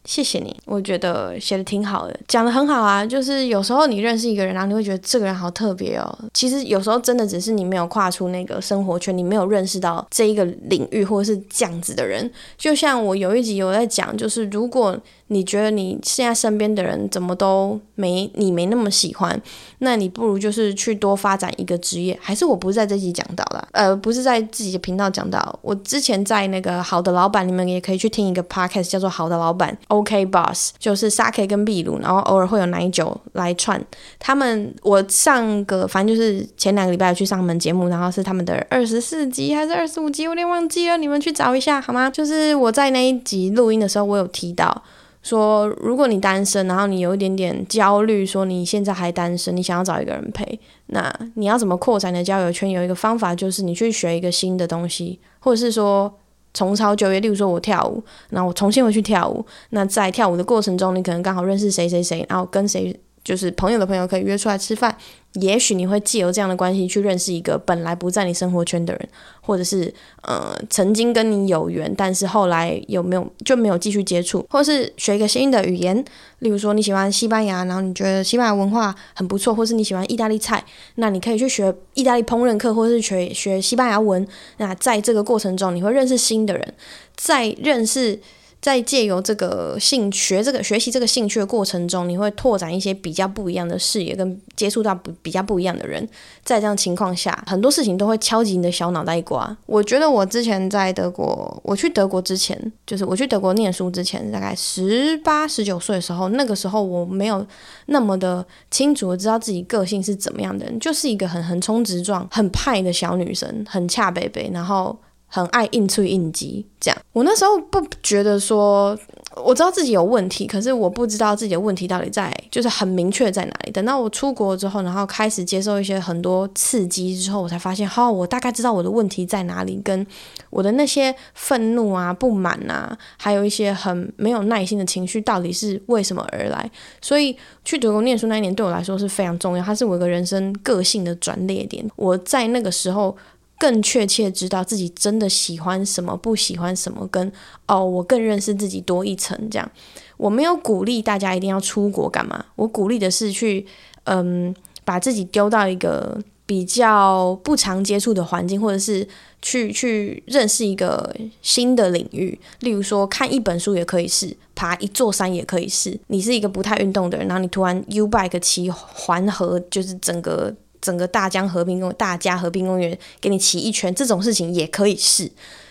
[0.08, 3.04] 谢谢你，我觉得写的挺好的，讲的很好啊。
[3.04, 6.18] 就是有时候你认识一个人，然后你会觉得这个人好特别哦。
[6.32, 12.30] 其实有时候真的只是你没有跨出那个生活圈，你没有认识到这一个领域或者是这样子的人。
[12.56, 14.98] 就像我有一集有在讲，就是如果。
[15.30, 19.38] 你觉得你现在身边的人怎么都没你没那么喜欢，
[19.80, 22.18] 那你不如就是去多发展一个职业。
[22.18, 25.58] 还是我不是在这集讲到了，呃，不是在自己的频道讲到。
[25.60, 33.82] 我之前在那个好的老板，你们也可以去听一个 podcast，叫做好的老板 OK Boss，就是 Sake 跟秘鲁，然后偶尔会有奶酒来串。
[34.18, 42.08] 他们我上个反正就是前两个礼拜去上他们节目，然后是他们的二十四集还是二十五集，有点忘记了，你们去找一下好吗？
[42.10, 44.82] 就是我在那一集录音的时候，我有提到。
[45.20, 52.70] 说，如果你单身，然后你有一点点焦虑，说你现在还单身，你想要找一个人陪，那你要怎么扩展你的交友圈？
[52.70, 56.10] 有一个方法就是你去学一个新的东西，或者是说
[56.52, 57.20] 重操旧业。
[57.20, 64.96] 例如说我跳舞，然后我重新回去跳舞，那在跳舞的过程中，你可能刚好认识谁谁谁，然后跟谁就是朋友的朋友可以约出来吃饭。
[65.34, 69.08] 也许你会借由这样的关系去认识一个本来不在你生活圈的人，
[69.42, 76.02] 或者是呃曾经跟你有缘，但是后来有没有就没有继续接触，或是学一个新的语言，
[76.38, 80.64] 例如说你喜欢西班牙，然后你觉得西班牙文化很不错，或是你喜欢意大利菜，
[80.94, 84.26] 那你可以去学意大利烹饪课，或是学学西班牙文。
[84.56, 86.74] 那在这个过程中，你会认识新的人，
[87.14, 88.18] 在认识。
[88.60, 96.06] 在借由这个兴学这个学习这个兴趣的过程中，你会拓展一些比较不一样的视野，跟接触到不比较不一样的人。
[96.42, 99.56] 在这样情况下，很多事情都会敲击你的小脑袋瓜。
[99.66, 107.46] 我觉得我之前在德国，我去德国之前，就是我去德国念书之前，大概十八十九岁的时候，那个时候我没有
[107.86, 114.98] 那么的清楚的知道自己个性是怎么样的人，就是一个很横冲直撞、很派的小女生，很恰北北，然后。
[115.28, 116.98] 很爱应出应激，这样。
[117.12, 118.98] 我那时候不觉得说，
[119.36, 123.70] 我知道自己有问题，可是我不知道自己的问题到底在，就是很明确在哪里。
[123.70, 130.06] 等到我出国之后，然后开始接受一些很多刺激之后，我才发现，好，我大概知道我的问题在哪里，跟
[130.48, 136.70] 我的那些愤怒啊、不满啊，还有一些很没有耐心的情绪，到底是为什么而来。
[137.02, 141.86] 所以去德国念书那一年对我来说是非常重要，它是我一个人生个性的转捩点。
[141.96, 143.14] 我在那个时候。
[143.58, 147.32] 更确切知道自己真的喜欢什么，不喜欢什么，跟
[147.66, 149.36] 哦，我更认识自己多一层。
[149.50, 149.68] 这样，
[150.16, 153.66] 我没有鼓励大家一定要出国干嘛，我鼓励的是去，
[154.04, 156.16] 嗯，把自己丢到一个
[156.46, 159.06] 比较不常接触的环境，或者是
[159.42, 162.38] 去去认识一个新的领域。
[162.60, 165.98] 例如说，看一本书也可以试，爬一座山也可以试。
[166.06, 170.54] 你是一个不太运动的人，然后你突然 U bike 骑环河，就是整个。
[170.80, 175.30] 整个大江和平公大家和平公园给你骑一圈，这种事情也可以试。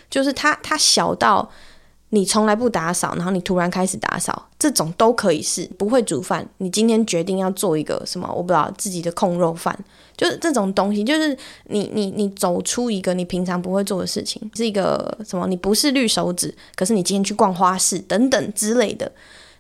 [0.10, 1.50] 就是它它小到
[2.12, 5.70] 你从来不打扫，然后你突然开始打扫，这种都可以试。
[5.78, 9.78] 不会煮饭，你今天决定要做一个什么，我不知道自己的控肉饭，
[10.16, 15.46] 就是这种东西，就是你你你走出一个你平常不会做的事情，是一个什么？
[15.48, 19.12] 你不是绿手指，可是你今天去逛花市等等之类的，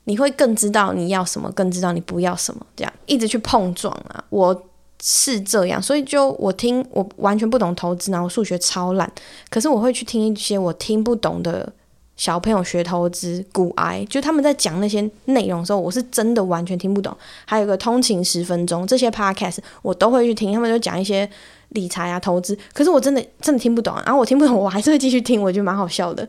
[0.06, 4.64] 你会更知道你要什么，更知道你不要什么，这样一直去碰撞啊，我。
[5.02, 9.12] 是这样，所以就我听，我完全不懂投资，然后数学超烂，
[9.50, 11.72] 可是我会去听一些我听不懂的
[12.16, 17.16] 小朋友学投资、股癌，就他们在讲那些内容的时候，我是真的完全听不懂。
[17.46, 21.30] 还有个通勤十分钟，这些 podcast 我都会去听，他们就讲一些
[21.70, 26.28] 理财啊、投资，可是我真的 真的听不懂，然后我听不懂，我还是会继续听，我觉得蛮好笑的。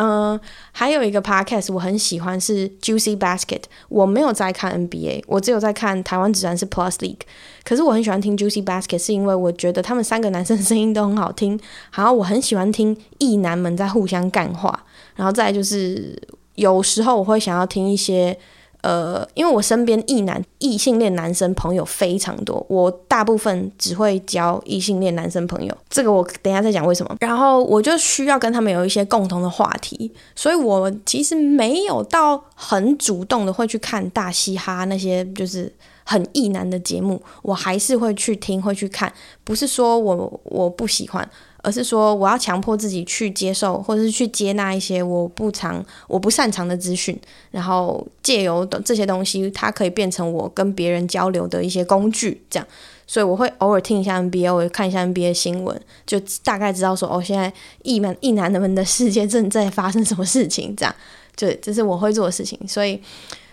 [0.00, 0.38] 嗯，
[0.70, 7.22] 还有一个 podcast 我很喜欢是 Juicy Basket，我没有在看 NBA，我只有在看台湾职篮是 Plus League，
[7.64, 11.58] 可是我很喜欢听 Juicy Basket，是因为我觉得他们三个男生的声音都很好听，
[11.92, 14.84] 然后我很喜欢听异男们在互相干话，
[15.16, 16.16] 然后再就是
[16.54, 18.38] 有时候我会想要听一些。
[18.80, 27.16] 呃，因为我身边异男异性恋男生朋友非常多，我大部分只会交异性恋男生朋友，这个我等下再讲为什么。
[27.20, 35.72] 然后我就需要跟他们有一些共同的话题，所以我其实没有到很主动的会去看大嘻哈那些就是
[36.04, 39.12] 很异男的节目，我还是会去听会去看，
[39.42, 41.28] 不是说我我不喜欢。
[41.62, 47.18] 而是说，我要强迫自己去接受，或者是去接纳一些我不常、我不擅长的资讯，
[47.50, 52.40] 然后借由这些东西，它可以变成我跟别人交流的一些工具。
[52.48, 52.68] 这样，
[53.06, 60.74] 所以我会偶尔听一下 NBA，我看一下 NBA 新闻，就大概知道说，哦，现在一男一男们的世界正在发生什么事情。
[60.76, 60.94] 这样，
[61.36, 62.58] 就这是我会做的事情。
[62.68, 63.00] 所以，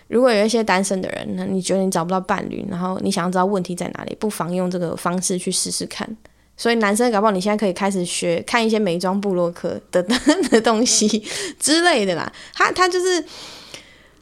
[0.08, 6.16] 如果有一些单身的人，那你觉得你找不到伴侣，然后你想要知道问题在哪里，不妨用这个方式去试试看。
[6.56, 10.02] 所以男生搞不好你现在可以开始学看一些美妆部落客的
[10.50, 11.22] 的东西
[11.60, 12.32] 之类的啦。
[12.54, 13.22] 他他就是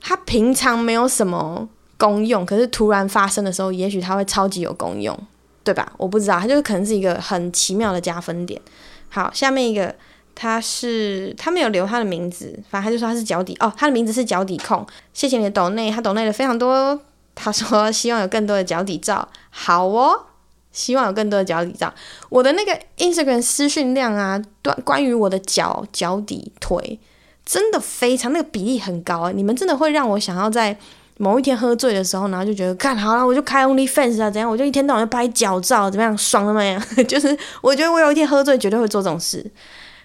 [0.01, 5.16] 他平常没有什么功用，可是突然发生的时候，也许他会超级有功用，
[5.62, 5.92] 对吧？
[5.97, 8.61] 我不知道，他就是可能是一个很奇妙的加分点。
[9.09, 9.94] 好，下面一个
[10.35, 14.85] 他是他没有留他的名字，反正他就说他是脚底哦，他的名字是脚底控。
[15.12, 17.01] 谢谢你的抖内，他抖内了非常多。
[17.37, 20.27] 他说希望有更多的脚底照，好哦。
[20.75, 21.91] 希望有更多的脚底照。
[22.29, 27.01] 我的那个 Instagram 私讯量啊，关关于我的脚脚底腿，
[27.47, 29.33] 真的非常那个比例很高啊！
[29.33, 30.77] 你们真的会让我想要在
[31.17, 34.51] 某一天喝醉的时候，然后就觉得，看好了，我就开 OnlyFans 啊，怎样？
[34.51, 36.19] 我就一天到晚就拍脚照，怎么样？
[36.19, 36.77] 爽了没？
[37.07, 39.49] 就是我觉得我有一天喝醉，绝对会做这种事。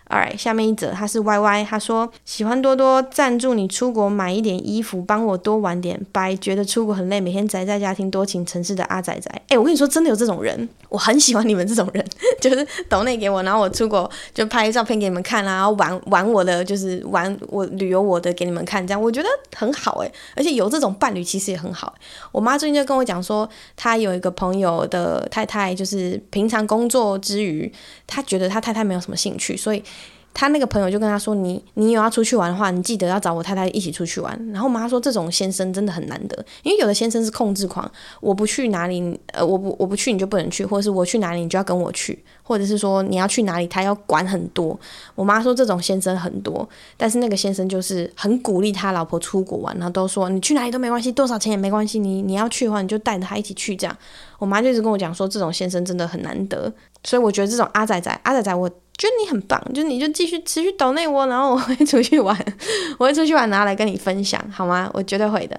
[0.10, 6.04] Alright，下面一则他是 Y Y，他说喜欢多多赞助你出国买一点衣服，帮我多玩点。
[6.12, 9.30] 拜觉得出国很累，每天宅在家听多情城市的阿仔仔。
[9.50, 12.04] 哎、我跟你说，真的有这种人， 我很喜欢你们这种人，
[12.42, 20.12] 就是抖内给我，然后我出国就拍照片给你们看啦，然后玩玩我的，就是玩我旅游我的给你们看，这样我觉得很好哎。
[20.36, 21.94] 而且有这种伴侣其实也很好。
[22.32, 27.72] 我妈最近就跟我讲说，她有一个朋友的太太，就是平常工作之余，
[28.08, 29.84] 她觉得她太太没有什么兴趣，所以。
[30.32, 44.80] 他那个朋友就跟他说：“你你有要出去玩的话，你记得要找我太太一起出去玩。”然后我妈说：“这种先生真的很难得，因为有的先生是控制狂，我不去哪里，呃，我不我不去你就不能去，或者是我去哪里你就要跟我去，或者是说你要去哪里他要管很多。”
[45.16, 53.98] 我妈说这种先生很多，但是那个先生就是很鼓励他老婆出国玩，然后都说你去哪里都没关系，多少钱也没关系，你你要去的话你就带着他一起去这样。
[54.38, 56.72] 我妈就一直跟我讲说这种先生真的很难得，
[57.04, 58.70] 所以我觉得这种阿仔仔阿仔仔我。
[59.00, 62.38] 觉得你很棒，就你就继续持续抖内我，然后我会出去玩，
[63.00, 64.92] 我会出去玩，拿来跟你分享，好吗？
[64.94, 65.58] 我绝对会的。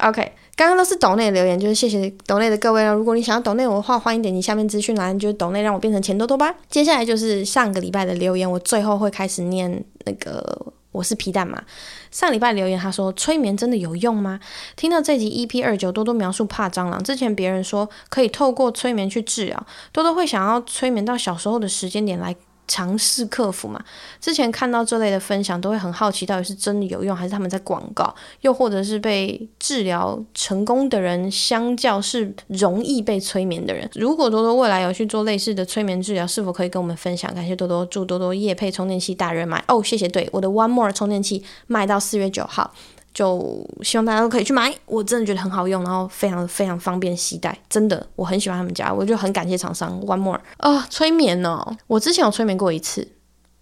[0.00, 2.92] OK，刚刚都是抖内的留言，就是谢谢抖内的各位了。
[2.92, 6.54] 如果你想要抖内我的话，欢迎点击下面资讯栏，就是抖内让我变成钱多多吧。
[6.68, 11.62] 接下来就是上个礼拜的留言，我最后会开始念那个我是皮蛋嘛。
[12.10, 14.38] 上礼拜留言他说催眠真的有用吗？
[14.76, 22.36] 听到这集 EP 二九多多描述怕蟑螂，之前别人说可以透过催眠去治疗，多多会想要催眠到小时候的时间点来。
[22.66, 23.82] 尝试克服嘛？
[24.20, 28.14] 之前看到这类的分享，都会很好奇，到底是真的有用，还是他们在广告？
[28.40, 33.88] 又或者是被治疗成功的人，相较是容易被催眠的人？
[33.94, 37.32] 如果多多未来有去做类似的催眠治疗，是否可以跟我们分享？
[37.34, 39.82] 感谢多多，祝多多夜配充电器大热卖哦！
[39.82, 42.72] 谢谢，对，我的 One More 充电器卖到四月九号。
[43.14, 49.98] 就希望大家都可以去买，我真的觉得很好用，然后非常非常方便携带，真的我很喜欢他们家，我就很感谢厂商。
[50.02, 53.06] One more 啊、催眠哦，我之前有催眠过一次，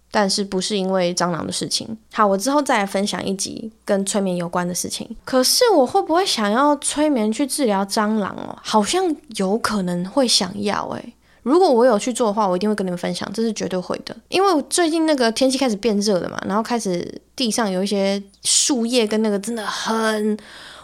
[0.09, 1.95] 但是不是因为蟑螂的事情。
[2.11, 5.15] 好，我之后再来分享一集跟催眠有关的事情。
[5.23, 8.57] 可是我会不会想要催眠去治疗蟑螂哦？
[8.63, 11.13] 好像有可能会想要诶。
[11.43, 14.15] 如果我有去做的话，我一定会跟你们分享，这是绝对会的。
[14.29, 20.37] 因为最近那个天气开始变热了嘛，然后开始地上有一些树叶跟那个真的很，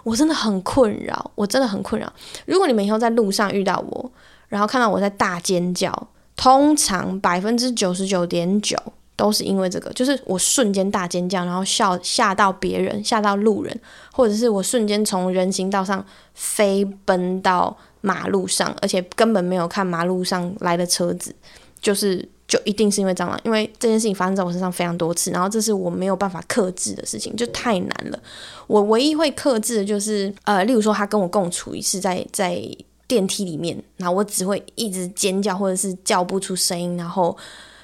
[0.03, 2.11] 我真的很困扰，我真的很困扰。
[2.45, 4.11] 如果你们以后在路上遇到我，
[4.49, 8.75] 然后看到我在大尖叫，通常百分之九十九点九
[9.15, 13.79] 都是因为这个，就是我瞬间大尖叫，然后笑吓到别人，吓到路人，
[14.11, 17.77] 或者是我瞬间从人行道上飞奔到。
[18.01, 21.33] 马路上，而且根本没有看马路上来的车子，
[21.81, 28.19] 就是就一定是因为蟑螂，因为这件事情发生在我身上非常多次，然后这是我没有办法克制的事情，就太难了。
[28.67, 32.61] 我唯一会克制的就是，呃，例如说他跟我共处一室，在在
[33.07, 37.35] 电梯里面，然后我只会一直尖叫或者是叫不出声音，然后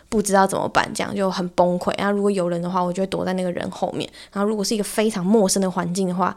[0.08, 1.92] 不知道怎么办，这样就很崩溃。
[1.98, 4.10] 然后如果有人的话，我就会躲在那个人后面。
[4.32, 6.36] 然后如果是一个非常陌生的环境的话，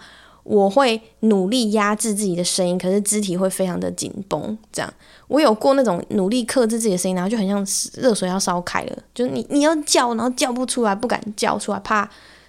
[0.48, 4.56] 我会努力压制自己的声音，可是肢体会非常的紧绷。
[4.72, 4.90] 这样，
[5.26, 7.62] 我有过那种努力克制自己的声音，然后就很像
[8.00, 12.08] 热水要烧开了，就是你你要叫，然后叫不出来，不敢叫出来，怕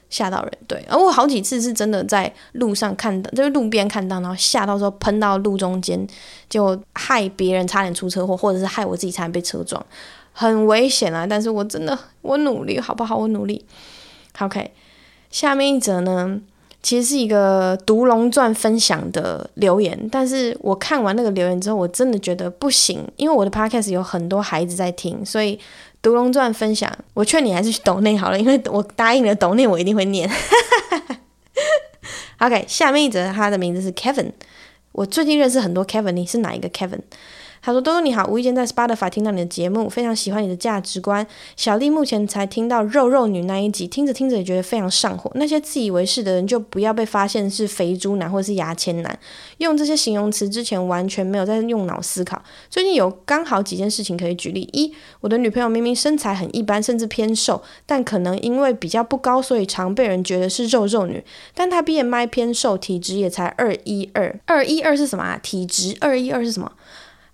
[0.10, 0.52] 吓到人。
[0.66, 6.08] 对，而我好几次是真的在路上看到，就是路边看到，然后吓到之后喷到路中间，
[6.50, 9.86] 就害别人差点出车祸，或者是害我自己差点被车撞，
[10.32, 11.28] 很危险啊！
[11.28, 13.18] 但是我真的我努力，好不好？
[13.18, 13.66] 我努力。
[14.40, 14.72] OK，
[15.30, 16.40] 下面一则呢？
[16.82, 25.58] 其实是一个《毒龙传》分享的留言，但是我看完那个留言之后，我真的觉得不行，因为我的 podcast 有很多孩子在听，所以
[26.02, 30.30] 《毒龙传》分享，我劝你还是去抖内好了，因为我答应了抖内，我一定会念。
[32.40, 34.32] OK，下面一则，他的名字是 Kevin，
[34.94, 37.02] 我最近认识很多 Kevin，你是哪一个 Kevin？
[37.62, 41.26] 他说：“多多你好，无意间在 Spotify 听到你的节目，非常喜欢你的价值观。
[41.56, 45.30] 小丽目前才听到肉肉女那一集，听着听着也觉得非常上火。
[45.36, 49.20] 那些自以为是的人，就不要被发现是肥猪男或者是牙签男。
[49.58, 52.42] 用这些形容词之前完全没有在用脑思考。
[52.70, 61.24] 最近有刚好几件事情可以举例：一，我的女朋友明明身材很一般，甚至偏瘦，但可能因为比较不高，所以常被人觉得是肉肉女。
[61.54, 65.40] 但她 BMI 偏瘦，体质也才二一二，二一二是什么啊？
[65.42, 66.72] 体质二一二是什么？”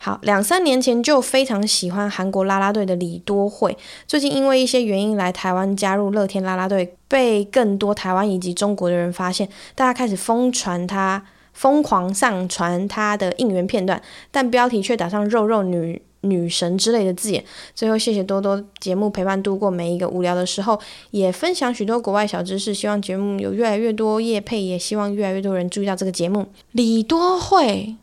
[0.06, 17.44] 好，两三年前就非常喜欢韩国啦啦队的李多慧，最近因为一些原因来台湾加入乐天啦啦队，被更多台湾以及中国的人发现，大家开始疯传他，疯狂上传他的应援片段，但标题却打上“肉肉女女神”之类的字眼。
[17.74, 22.72] 最后，谢谢多多节目陪伴度过每一个无聊的时候，也分享许多国外小知识。
[22.72, 26.46] 希望节目有越来越多业配，也希望越来越多人注意到这个节目。
[26.74, 27.96] 李多慧。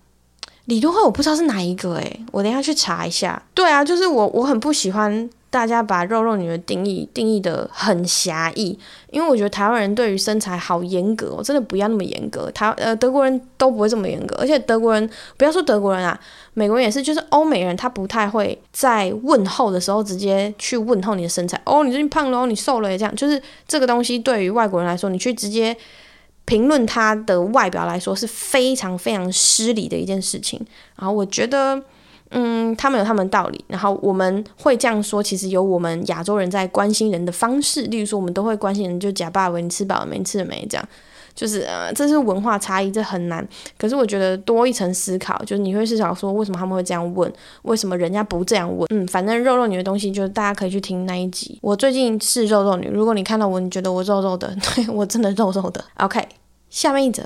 [0.66, 3.42] 李多慧，我不知道是哪一个诶，我等一下去查一下。
[3.52, 8.78] 对啊，就是我，我很不喜欢大家把肉肉女的定义定义得很狭义，
[9.10, 12.48] 因为我觉得台湾人对于身材好严格，我真的不要那么严格。
[12.52, 16.18] 台呃德国人都不会这么严格，而且德国人不要说德国人啊，
[16.54, 21.60] 美国人也是，就是欧美人他不太会在问候的时候直接去问候你的身材。
[21.64, 25.76] 哦，你最近胖了哦，你瘦了这样，就是这个东西对于外国人来说，你去直接。
[26.44, 30.60] 评论他的外表来说是非常非常失礼的一件事情，
[30.96, 31.80] 然后我觉得，
[32.30, 40.88] 嗯，他们有他们道理，然后我们会这样说，其实有我们亚洲人在关心人的方式，例如说我们都会关心人，就假爸问你吃饱了没，吃了没，这样，
[41.34, 43.46] 就是呃，这是文化差异，这很难。
[43.78, 48.86] 可是我觉得多一层思考，就是你会思考说，为什么他们会这样问，为什么人家不这样问？
[48.90, 51.58] 嗯，反正肉肉女的东西，就是大家可以去听那一集。
[51.62, 55.84] 我最近是肉肉女，如果你看到我，你觉得我肉肉的， 对，我真的肉肉的。
[55.96, 56.26] OK。
[56.70, 57.22] 下面一则，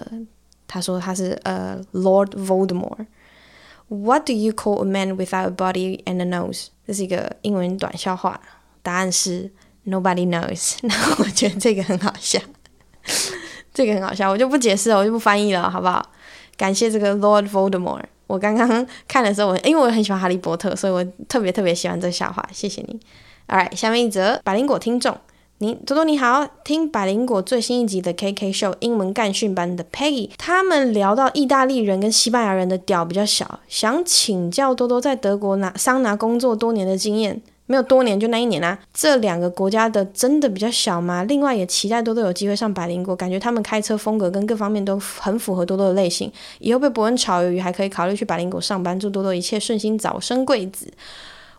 [0.67, 3.07] 他说他是呃、Lord Voldemort。
[3.87, 6.67] What do you call a man without a body and a nose？
[6.85, 8.41] 这是一个英文短笑话，
[8.83, 9.53] 答案是
[9.87, 10.79] Nobody knows。
[10.83, 12.41] 那我觉得这个很好笑。
[13.77, 16.03] 这个很好笑，我就不解释了，我就不翻译了，好不好？
[16.57, 18.05] 感谢这个 Lord Voldemort。
[18.27, 22.43] 我刚刚看的时候，我因为我很喜欢哈利波特，所以我特别特别喜欢这个笑话。
[22.51, 22.99] 谢谢你。
[23.49, 25.15] Alright，下面一则百灵果听众。
[25.59, 41.25] 你多多你好，听百灵果最新一集的 KK Show 英文干训班的 Peggy，他们聊到意大利人跟西班牙人的屌比较小，想请教多多在德国拿桑拿工作多年的经验，没有多年就那一年啊，这两个国家的真的比较小吗？
[41.25, 50.93] 另外也期待多多有机会上百灵果，感觉他们开车风格跟各方面都很符合多多的类型，以后被伯恩炒鱿鱼还可以考虑去百灵果上班，祝多多一切顺心，早生贵子。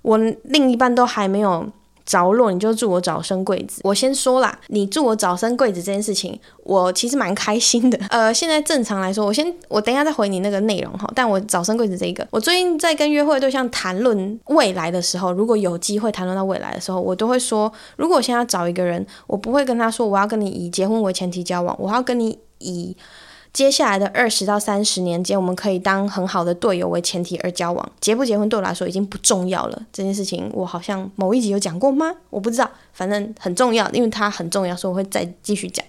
[0.02, 1.70] 我另一半都还没有。
[2.08, 3.82] 着落你就祝我早生贵子。
[3.84, 8.00] 我先说啦，你祝我早生贵子这件事情，我其实蛮开心的。
[8.10, 11.12] 呃，现在正常来说，我先我等一下再回你那个内容哈。
[11.14, 22.96] 但我早生贵子这一个，我最近在跟约会对象谈论未来的时候，如果有机会谈论到未来的时候，我都会说，如果我现在要找一个人，我不会跟他说我要跟你以结婚为前提交往，我要跟你以。
[23.54, 27.92] 接下来的二十到三十年间，我们可以当很好的队友为前提而交往。
[28.00, 29.82] 结不结婚对我来说已经不重要了。
[29.92, 32.14] 这件事情我好像某一集有讲过吗？
[32.30, 35.84] 我不知道，反正很重要，因为它很重要，所以我会再继续讲。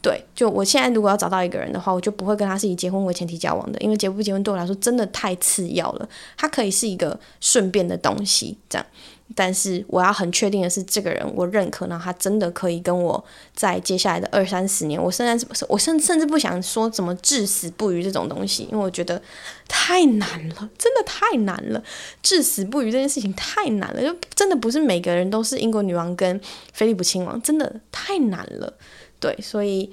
[0.00, 6.08] 对，就我现在如果要找到一个人的话，我就不会跟他是以结婚为前提交往的，因为结不结婚对我来说真的太次要了。
[6.36, 8.86] 它可以是一个顺便的东西，这样。
[9.34, 13.22] 但是我要很确定的是，这个人我认可，然后他真的可以跟我
[13.54, 19.20] 在接下来的二三十年，我甚至我甚甚至不想说怎么至死不渝这种东西，因为我觉得
[19.68, 21.82] 太难了，真的太难了，
[22.22, 26.40] 至死不渝这件事情太难了，就真的不是每个人都是英国女王跟
[26.72, 28.72] 菲利普亲王，真的太难了。
[29.18, 29.90] 对，所以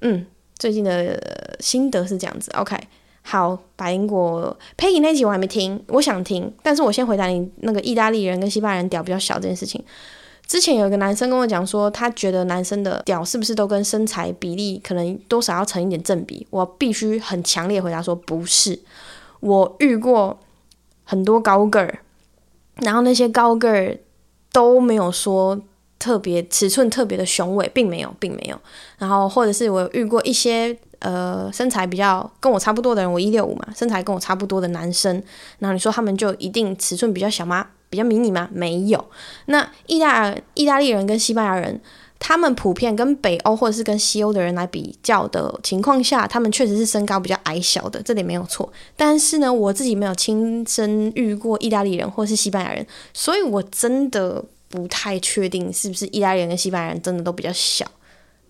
[0.00, 0.26] 嗯，
[0.58, 2.76] 最近的心得是这样子，OK。
[3.28, 9.82] 好，白英国 Peggy 那集我还没听，我想听，但是我先回答你那个意大利人跟西班牙人屌比较小这件事情。
[10.46, 16.46] 之前有一个男生跟我讲说，他觉得男生的屌是不是都跟身材比例可能多少要成一点正比？
[16.50, 18.78] 我必须很强烈回答说不是。
[19.40, 20.38] 我遇过
[21.02, 21.98] 很多高个儿，
[22.76, 23.98] 然后那些高个儿
[24.52, 25.60] 都没有说
[25.98, 28.56] 特别尺寸特别的雄伟，并没有，并没有。
[28.98, 30.78] 然后或者是我遇过一些。
[31.00, 35.22] 呃，身材比较跟我差不多的人，我一六五嘛，身材跟我差不多的男生，
[35.58, 37.66] 然后你说他们就一定尺寸比较小吗？
[37.88, 38.48] 比较迷你吗？
[38.52, 39.04] 没有。
[39.44, 41.80] 那意大意大利人跟西班牙人，
[42.18, 48.70] 他们普遍跟北欧或者是跟西欧的人来比较的情况下，他们确实是身高比较矮小的，这点没有错。
[48.96, 57.86] 但是呢，我自己没有亲身遇过意大利人或是西班牙人，所以我真的不太确定是不是意大利人跟西班牙人真的都比较小。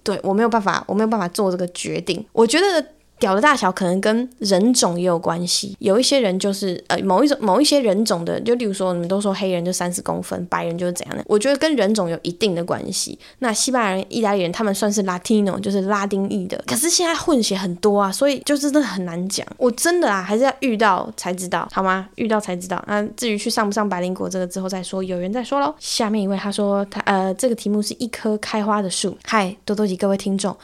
[0.06, 2.24] 对，我没有办法，我没有办法做这个决定。
[2.32, 2.95] 我觉得。
[3.18, 13.18] 屌的大小可能跟人种也有关系，有一些人就是呃某一种某一些人种的，就例如说你们都说黑人就三十公分，白人就是怎样的，我觉得跟人种有一定的关系。
[13.38, 19.46] 那西班牙人、意大利人他们算是 Latino，就是拉丁裔的，可是现在混血很多啊，所以就是真的很难讲。
[19.56, 22.08] 我真的啊，还是要遇到才知道，好吗？
[22.16, 22.82] 遇到才知道。
[22.86, 25.74] 那至于去上不上白灵果这个之后再说，有缘再说喽。
[25.78, 29.16] 下面一位他说他呃这个题目是一棵开花的树。
[29.24, 30.54] 嗨，多多吉各位听众。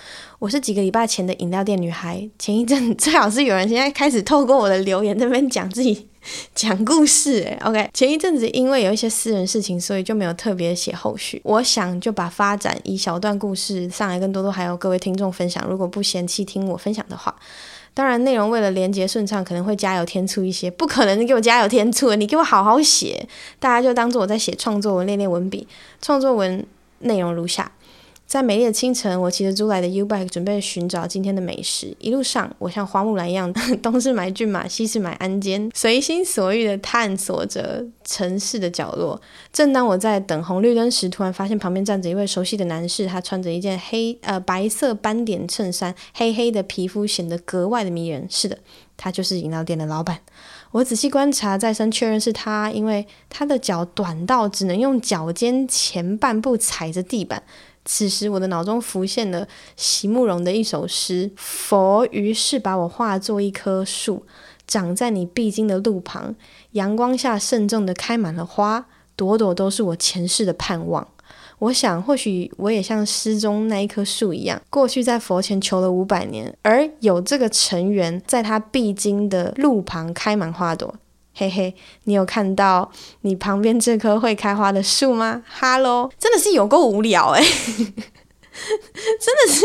[0.43, 2.29] 我是几个礼拜前的饮料店女孩。
[2.37, 6.09] 前一阵 最好是有人现在开始透过我的留言这边讲自己
[6.53, 11.41] 讲故事，诶 OK，前一阵子因为有一些私人事情，所以就没有特别写后续。
[11.45, 15.65] 我想就把发展一小段故事上来跟多多还有各位听众分享。
[15.69, 17.33] 如果不嫌弃听我分享的话，
[17.95, 20.69] 当然内容为了连接顺畅，可能会加油添醋一些。
[20.69, 23.29] 不可能你给我加油添醋，你给我好好写。
[23.61, 25.69] 大家就当做我在写创作文，练练文笔。
[26.01, 26.67] 创作文
[26.99, 27.71] 内容如下。
[28.33, 31.95] 在美丽的清晨，我骑着租来的 U-Bike 准备寻找今天的美食。
[31.99, 33.53] 一路上，我像花木兰一样，
[33.83, 39.21] 东是买骏马，西是买鞍鞯，随心所欲地探索着城市的角落。
[39.53, 48.27] 正当我在等红绿灯时，突然发现旁边站着一位熟悉的男士，他穿着一件黑呃白色斑点衬衫，黑黑的皮肤显得格外的迷人。
[48.31, 48.57] 是的，
[48.97, 50.19] 他就是饮料店的老板。
[50.71, 57.43] 我仔细观察，再三确认是他，因为他的脚短到只能用脚尖前半步踩着地板。
[57.85, 64.25] 此时，我的脑中浮现了席慕容的一首诗：“佛于是把我化作一棵树，
[64.67, 66.35] 长在你必经的路旁，
[66.73, 71.09] 阳光下慎重地开满了花，朵朵都是我前世的盼望。”
[71.59, 80.93] 我想，或许我也像诗中那一棵树一样，过去在佛前求了五百年，而有这个尘缘，在他必经的路旁开满花朵。
[81.35, 81.75] 嘿嘿，
[82.05, 82.91] 你有看到
[83.23, 85.43] 你旁边这棵会开花的树吗？
[85.49, 89.61] 哈喽，真的是有够无聊诶， 真的是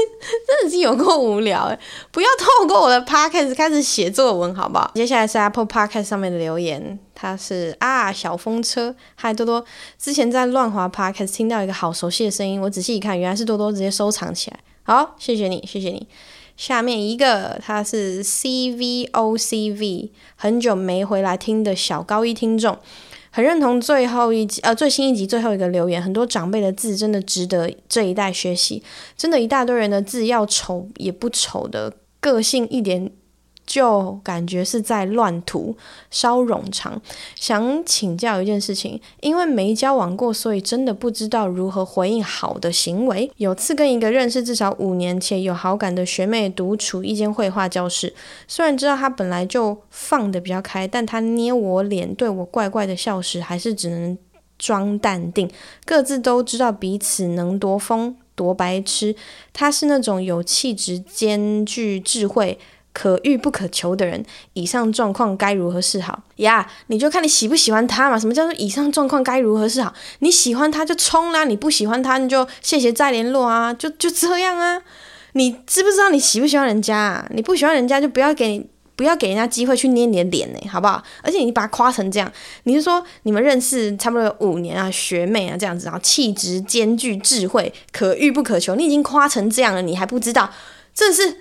[0.47, 1.78] 真的是有够无聊诶，
[2.11, 4.89] 不要透过我的 podcast 开始写作文好不好？
[4.95, 9.63] 接下来是 Apple Podcast 上面的留言，他是啊小风车，嗨多多，
[9.99, 14.59] 之前在乱滑 podcast 听到一个好熟悉的声音，我仔细一看，原来是多多直接收藏起来。
[14.84, 16.07] 好，谢谢你，谢谢你。
[16.58, 22.78] 下面一个，他是 C V O C V，很久没回来听的小高一听众，
[23.30, 28.82] 很认同最后一集，呃，最新一集最后一个留言，很多长辈的字真的值得这一代学习，
[29.16, 33.12] 真的，一大堆人的字要丑也不丑的，个性一点。
[33.68, 35.76] 就感觉是在乱涂，
[36.09, 36.99] 稍冗长。
[37.36, 43.30] 想请教一件事情，因为没交往过，所以真的不知道如何回应好的行为。
[43.36, 48.13] 有次跟一个认识至少五年且有好感的学妹独处一间绘画教室，
[48.47, 54.18] 虽然知道她本来就放得比较开，但她捏我脸，对我怪怪的笑时，还是只能
[54.57, 55.51] 装淡定。
[55.84, 59.13] 各自都知道彼此能多疯多白痴。
[59.51, 62.57] 她是那种有气质兼具智慧。
[62.98, 68.18] 可遇不可求的人，以上状况该如何是好呀你就看你喜不喜欢他嘛。
[68.18, 69.93] 什么叫做以上状况该如何是好？
[70.18, 74.82] 你喜欢他就冲啦，你不喜欢他你就谢谢再联络啊，就就这样啊。
[75.34, 77.28] 你知不知道你喜不喜欢人家啊？
[77.30, 81.04] 你不喜欢人家就不要给不要给人家机会去捏你的脸呢，好不好？
[81.22, 82.32] 而且你把他夸成这样，
[82.64, 90.52] 你是说你们认识差不多有五年啊，学妹啊这样子，然后气质兼具智慧，可遇不可求，你已经夸成这样了，你还不知道？
[90.95, 91.38] 真的是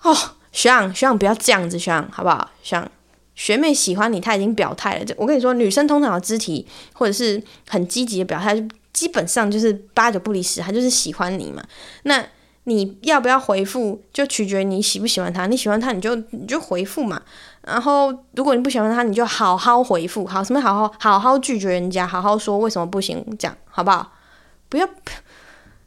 [0.00, 0.16] 哦。
[0.54, 2.48] 学长，学长不要这样子，学长好不好？
[2.62, 2.88] 学，
[3.34, 5.04] 学妹喜欢你，她已经表态了。
[5.16, 8.54] 我跟你说，女生通常有肢体或者是很积极的表态，
[8.92, 11.60] 基本上就是八九不离十，她就是喜欢你嘛。
[12.04, 12.24] 那
[12.66, 15.48] 你要不要回复，就取决于你喜不喜欢她。
[15.48, 17.20] 你喜欢她，你就你就回复嘛。
[17.62, 24.12] 然后如果你不喜欢她，你就好好回复，好什么好好好好拒绝人家，好好说为什么不行，这样好不好？
[24.68, 24.86] 不要，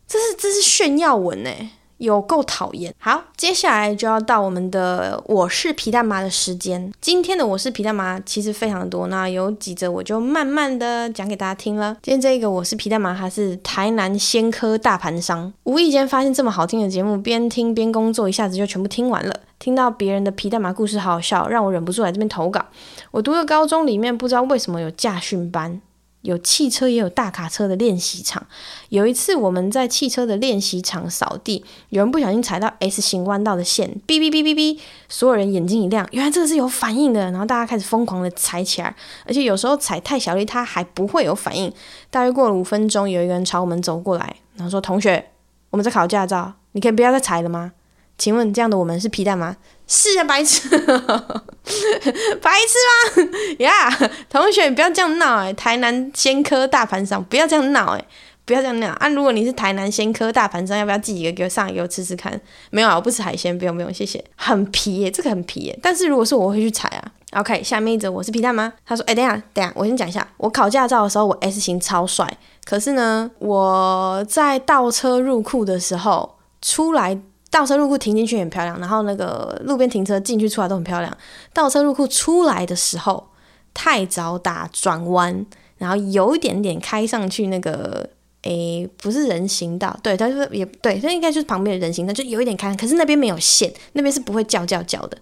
[0.05, 1.71] 这是这是炫耀文哎。
[1.97, 2.93] 有够讨厌。
[2.99, 6.91] 好，接下来就要到我们的我是皮蛋妈的时间。
[7.01, 11.95] 今天的我是皮蛋妈其实非常多，那有几则我就慢慢的讲给大家听了。
[12.01, 15.51] 今天这一个我是皮蛋妈，它是台南先科大盘商。
[15.63, 19.39] 无意间发现这么好听的节目，边听边工作，一下子就全部听完了。
[19.59, 22.63] 听到别人的皮蛋妈故事好好笑，让我忍不住来这边投稿。
[23.09, 25.81] 我读的高中里面不知道为什么有驾训班。
[26.27, 28.45] 有汽车也有大卡车的练习场。
[28.89, 37.31] 有一次我们在汽车的练习场扫地，有人不小心踩到 S 型弯道的线，哔哔哔哔哔，所有人眼睛一亮，原来这个是有反应的。
[37.31, 38.93] 然后大家开始疯狂的踩起来，
[39.25, 41.71] 而且有时候踩太小力，它还不会有反应。
[42.09, 45.31] 大约过了五分钟，有一个人朝我们走过来，然后说：“同学，
[45.69, 47.71] 我们在考驾照，你可以不要再踩了吗？
[48.17, 49.55] 请问这样的我们是皮蛋吗？”
[49.87, 50.67] 是啊，白痴，
[52.41, 53.29] 白痴吗？
[53.59, 53.89] 呀、
[54.29, 55.53] 同学，不要这样闹哎！
[55.53, 58.05] 台南先科大盘商，不要这样闹哎！
[58.43, 59.07] 不要这样闹啊！
[59.09, 62.37] 如果你是台南先科大盘商，要不要寄几个给我上来给我吃吃看？
[62.69, 64.23] 没有啊，我不吃海鲜，不用不用，谢谢。
[64.35, 65.79] 很皮耶，这个很皮耶。
[65.81, 67.11] 但是如果是我会去踩啊。
[67.31, 68.73] OK，下面一则我是皮蛋吗？
[68.85, 77.17] 他说：哎、等下等下，我先讲一下，我考驾照的时候我 S 型超帅，可是呢，我在倒车入库的时候出来。
[77.49, 81.17] 倒车入库停进去很漂亮，然后那个路边停车进去出来都很漂亮。
[81.53, 83.29] 倒车入库出来的时候
[83.73, 85.45] 太早打转弯，
[85.77, 88.09] 然后有一点点开上去那个
[88.43, 95.17] 诶，不是人行道，对，它是也对，它应该就是旁边的人行道，就有一点开，可是那边没有线，那边是不会叫叫叫的，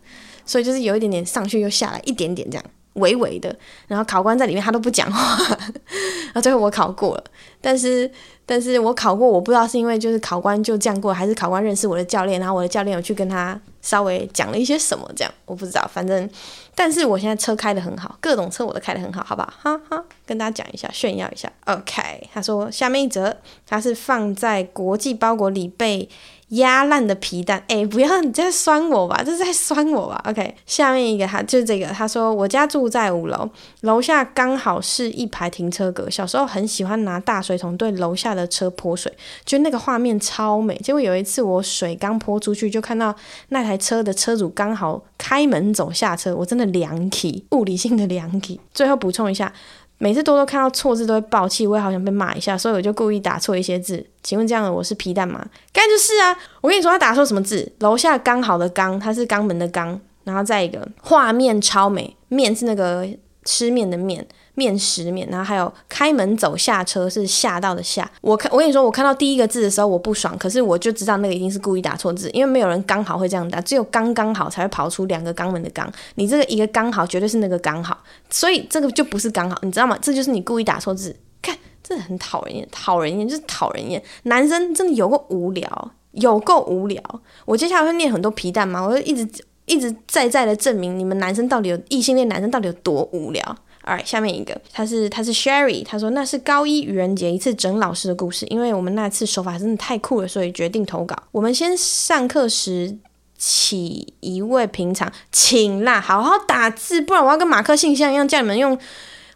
[0.45, 2.65] 所以就是有一点点上去又下来一点点这样。
[2.95, 3.55] 微微的，
[3.87, 5.37] 然后考官在里面，他都不讲话，
[6.27, 7.23] 然后最后我考过了，
[7.61, 8.09] 但是
[8.45, 16.29] 但是我考过，我不知道是因为就是考官就这样过，还是考官认识我的教练，然后我的教练有去跟他稍微讲了一些什么，这样我不知道，反正，
[16.73, 19.53] 但是我现在车开得很好，各种车我都开得很好，好不好？
[19.61, 21.51] 哈哈，跟大家讲一下，炫耀一下。
[21.65, 23.35] OK，他说下面一则，
[23.67, 26.07] 他是放在国际包裹里被。
[26.49, 33.49] 压烂的皮蛋，哎、不要你在酸我吧，这是在酸我吧？OK，下面一个他就是这个，他说我家住在五楼，
[33.81, 36.07] 楼下刚好是一排停车格。
[36.09, 39.11] 小时候很喜欢拿大水桶对楼下的车泼水，
[39.43, 40.75] 觉得那个画面超美。
[40.77, 43.13] 结果有一次我水刚泼出去，就看到
[43.49, 48.61] 那台车的车主刚好开门走下车，我真的凉气，物理性的凉气。
[48.71, 49.51] 最后补充一下。
[49.97, 54.05] 每次多多看到错字都会爆气，我也好想被骂一下，所以我就故意打错一些字。
[54.21, 55.45] 请问这样的我是皮蛋吗？
[55.71, 56.37] 该就是啊！
[56.61, 57.71] 我跟你说他打错什么字？
[57.79, 63.07] 楼下刚好的刚，它是肛门的肛，然后再一个画面超美，面是那个
[63.45, 64.25] 吃面的面。
[64.55, 68.09] 面食面，然后还有开门走下车是下到的下。
[68.21, 75.87] 我看我跟你说，我看到第一个字的时候我不爽，可是我就知道那个一定是故意打错字，因为没有人刚好会这样打，只有刚刚好才会跑出两个肛门的肛。
[76.15, 77.97] 你这个一个刚好绝对是那个刚好，
[78.29, 79.97] 所以这个就不是刚好，你知道吗？
[80.01, 81.15] 这就是你故意打错字。
[81.41, 84.01] 看，这很讨人厌，讨人厌就是讨人厌。
[84.23, 87.01] 男生真的有够无聊，有够无聊。
[87.45, 88.81] 我接下来会念很多皮蛋吗？
[88.81, 93.57] 我就一直一直在在的证明你们男生到底有异性恋男生到底有多无聊。
[93.85, 101.15] Alright，下面一个，他是他是 Sherry，他说那是高一愚人节一次整老师的故事，因为我们那次手法真的太酷了，所以决定投稿。
[101.31, 102.97] 我们先上课时
[103.37, 108.77] 起一位平常，请啦，好好打字，不然我要跟马克信箱一样叫你们用。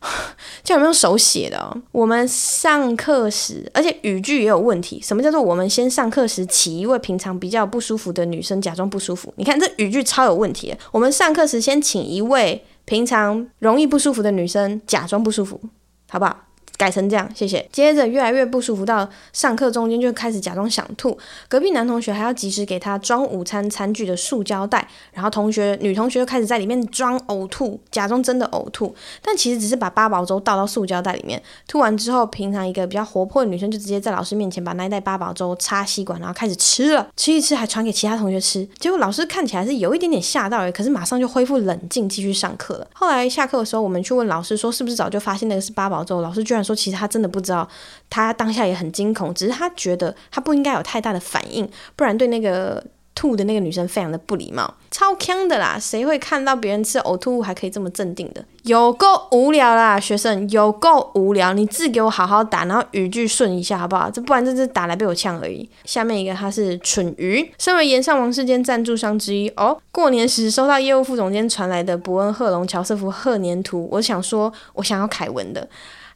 [0.63, 1.77] 叫你们用手写的。
[1.91, 5.01] 我们上课时，而且语句也有问题。
[5.03, 9.33] 什么叫做我们先上课时，请一位平常比较不舒服的女生假装不舒服？
[9.35, 10.73] 你看这语句超有问题。
[10.93, 15.61] 我们上课时先请一位平常容易不舒服的女生假装不舒服，
[16.09, 16.48] 好不好？
[16.79, 17.67] 改成这样，谢谢。
[17.73, 21.17] 接着越来越不舒服，到上课中间就开始假装想吐。
[21.49, 31.43] 隔壁男同学还要及时给他装午餐餐具的塑胶袋，然后同学女同学就开始在里面装呕吐，假装真的呕吐，但其实只是把八宝粥倒到塑胶袋里面。
[31.67, 38.65] 吐完之后，平常一个比较活泼的女生就直接在老师面前把那一袋八宝粥插吸管，然后开始吃了，吃一吃还传给其他同学吃。
[38.79, 42.87] 结果老师看起来是有一点点吓到，可是马上就恢复冷静，继续上课了。
[42.93, 47.67] 后来下课的时候，我们去问老师说是不是早就发现那个是八宝粥，老师居然说其实他真的不知道，
[48.11, 52.83] 他当下也很惊恐，只是他觉得他不应该有太大的反应，不然对那个
[53.15, 55.77] 吐的那个女生非常的不礼貌，超锵的啦！
[55.79, 58.45] 谁会看到别人吃呕吐物还可以这么镇定的？
[58.63, 61.51] 有够无聊啦，学生有够无聊！
[61.53, 64.09] 你字给我好好打，然后语句顺一下好不好？
[64.09, 65.67] 这不然这是打来被我呛而已。
[65.83, 69.77] 下面一个他是蠢鱼，身为炎上王世坚赞助商之一哦。
[69.91, 75.67] 过年时收到业务副总监传来的伯恩贺龙乔瑟夫贺年图，我想说，我想要凯文的。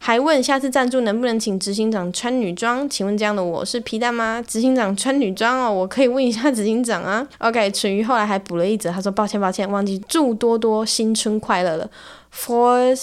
[0.06, 2.90] 还问下次赞助能不能请执行长穿女装？
[2.90, 4.44] 请问这样的我是皮蛋吗？
[4.46, 7.26] 执行长穿女装哦，我可以问一下执行长啊。
[7.40, 11.90] OK，蠢鱼后来还补了一则，他说抱歉抱歉，忘记祝多多新春快乐了。
[12.36, 12.94] For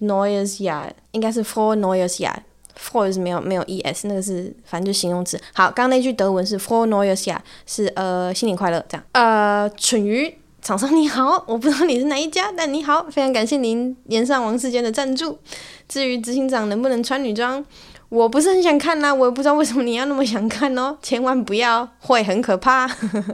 [0.00, 5.36] Neues Jahr 应该是 For Neues Jahr，For 没有没有 es，那个是反正就形容词。
[5.54, 9.04] 好，刚刚那句德文是 For Neues Jahr，是呃新年快乐这样。
[9.10, 10.38] 呃，蠢鱼。
[10.64, 15.38] 厂商你好，我不知道你是哪一家，但你好，非常感谢您炎上王世坚的赞助。
[15.86, 17.62] 至于执行长能不能穿女装，
[18.08, 22.90] 我不是很想看呐、我也不知道为什么你要那么想看哦，千万不要，会很可怕。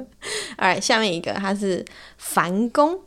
[0.58, 1.84] 哎，下面一个他是
[2.18, 2.98] 樊工。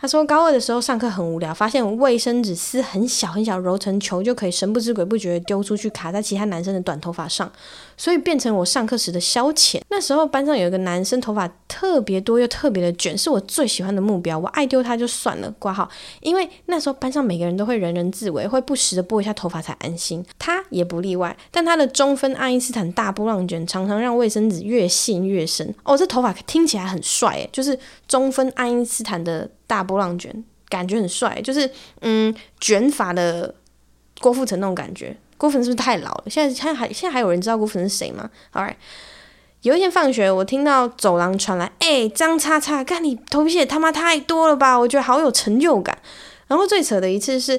[0.00, 7.52] 他说高二的时候上课很无聊，发现卫生纸丝很小很小，揉成球就可以神不知鬼不觉丢出去，卡在其他男生的短头发上，
[8.00, 9.78] 所以变成我上课时的消遣。
[9.90, 14.38] 那时候班上有一个男生头发特别多又特别的卷，是我最喜欢的目标。
[14.38, 15.86] 我爱丢他就算了，挂号。
[16.22, 21.36] 因为那时候班上每个人都会人人自危，会不时的拨一下头发才安心，他也不例外。
[21.50, 25.74] 但他的中分爱因斯坦大波浪卷常常让卫生纸越陷越深。
[25.82, 27.78] 哦，这头发听起来很帅诶，就是
[28.08, 29.50] 中分爱因斯坦的。
[29.70, 31.70] 大波浪卷，感觉很帅，就是
[32.00, 33.54] 嗯，卷发的
[34.20, 35.16] 郭富城那种感觉。
[35.40, 36.24] 郭富城是不是太老了？
[36.26, 38.74] 现在现在还现在还有人知道郭富城是谁吗？Alright，
[39.62, 44.78] 有一天放学，我听到走廊传来，哎、张叉叉，看你头皮屑他妈太多了吧？
[44.78, 45.96] 我觉得好有成就感。
[46.46, 47.58] 然后最扯的一次是。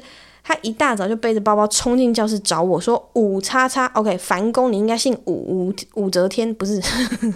[0.51, 6.81] 他一大早就背着包包冲进教室找我说：“武叉叉，OK，樊公，你应该姓武，武武则天不是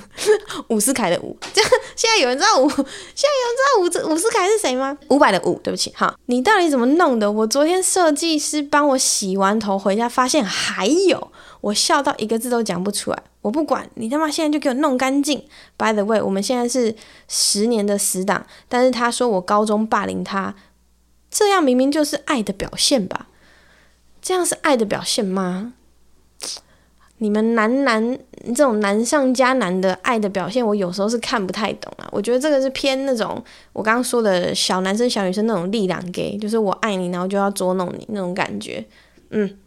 [0.67, 1.37] 伍思凯的伍。
[1.53, 3.29] 这 样现在有人知道武，现在
[3.79, 4.97] 有人知道伍伍思凯是谁吗？
[5.09, 7.31] 伍佰的伍，对不起，哈，你到底怎么弄的？
[7.31, 13.23] 我昨天设计师帮我洗完头回家，发现还有，我笑到一个字都讲不出来。
[13.41, 15.41] 我不管你他妈现在就给我弄干净。
[15.77, 16.95] By the way，我们现在是
[17.27, 20.53] 十年的死党，但是他说我高中霸凌他。”
[21.37, 23.27] 这样明明就是爱的表现吧？
[24.21, 25.73] 这样是爱的表现吗？
[27.17, 32.07] 你们男男这种难上加难的爱的表现，我有时候是看不太懂啊。
[32.13, 38.85] 我觉得这个是偏那种我刚刚说的小男生小女生那种力量给，就是我爱你，然后就要捉弄你那种感觉。
[39.31, 39.57] 嗯，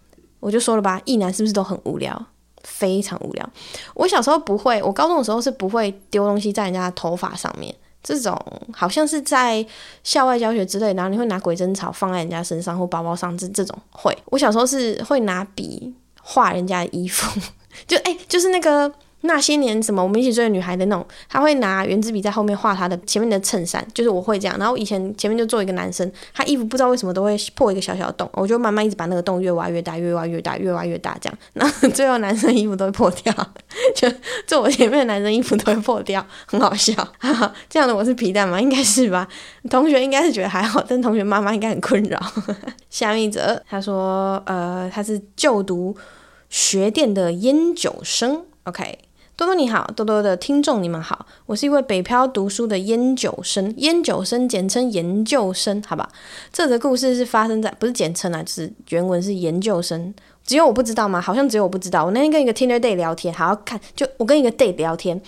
[0.41, 2.27] 我就说了吧，异男是不是都很无聊？
[2.63, 3.47] 非常无聊。
[3.93, 7.75] 我小时候不会，我高中的时候是不会丢东西在人家的头发上面。
[8.09, 8.35] 这种
[8.73, 9.65] 好像是在
[10.03, 14.17] 校外教学之类，然后你会拿鬼针草放在人家身上或包包上，这这种会。
[14.27, 15.93] 我小时候是会拿笔
[16.23, 17.39] 画人家的衣服，
[17.87, 18.91] 就哎、就是那个。
[19.23, 24.57] 那些年什么我们一起追的女孩的那种，他会拿原子笔在后面画他的前面的衬衫，就是我会这样。
[24.59, 31.39] 然后以前前面就坐一个男生，他衣服不知道为什么都会破一个小小的洞，我就慢慢一直把那个洞越挖越大，越挖越大，越挖越大这样。
[31.55, 33.33] 然后最后男生衣服都会破掉，
[33.95, 34.09] 就
[34.47, 36.95] 坐我前面的男生衣服都会破掉，很好笑。
[37.19, 38.61] 哈哈，这样的我是皮蛋吗？
[38.61, 39.27] 应该是吧。
[39.69, 42.21] 同学应该是觉得还好，但同学妈妈应该很困扰。
[42.89, 45.97] 下面一则，他说，呃，他是就读
[46.49, 48.99] 学店的烟酒生，OK。
[49.39, 56.09] 多多你好，多多的听众你们好，我是一位北漂读书的烟酒生，烟酒生简称研究生，好吧？
[56.53, 60.13] 这则故事是发生在不是简称啊，就是原文是研究生，
[60.45, 61.21] 只有我不知道吗？
[61.21, 62.05] 好像只有我不知道。
[62.05, 65.23] 我那天跟一个 Tinder day 聊天，好要看，就我跟一个 day 聊天，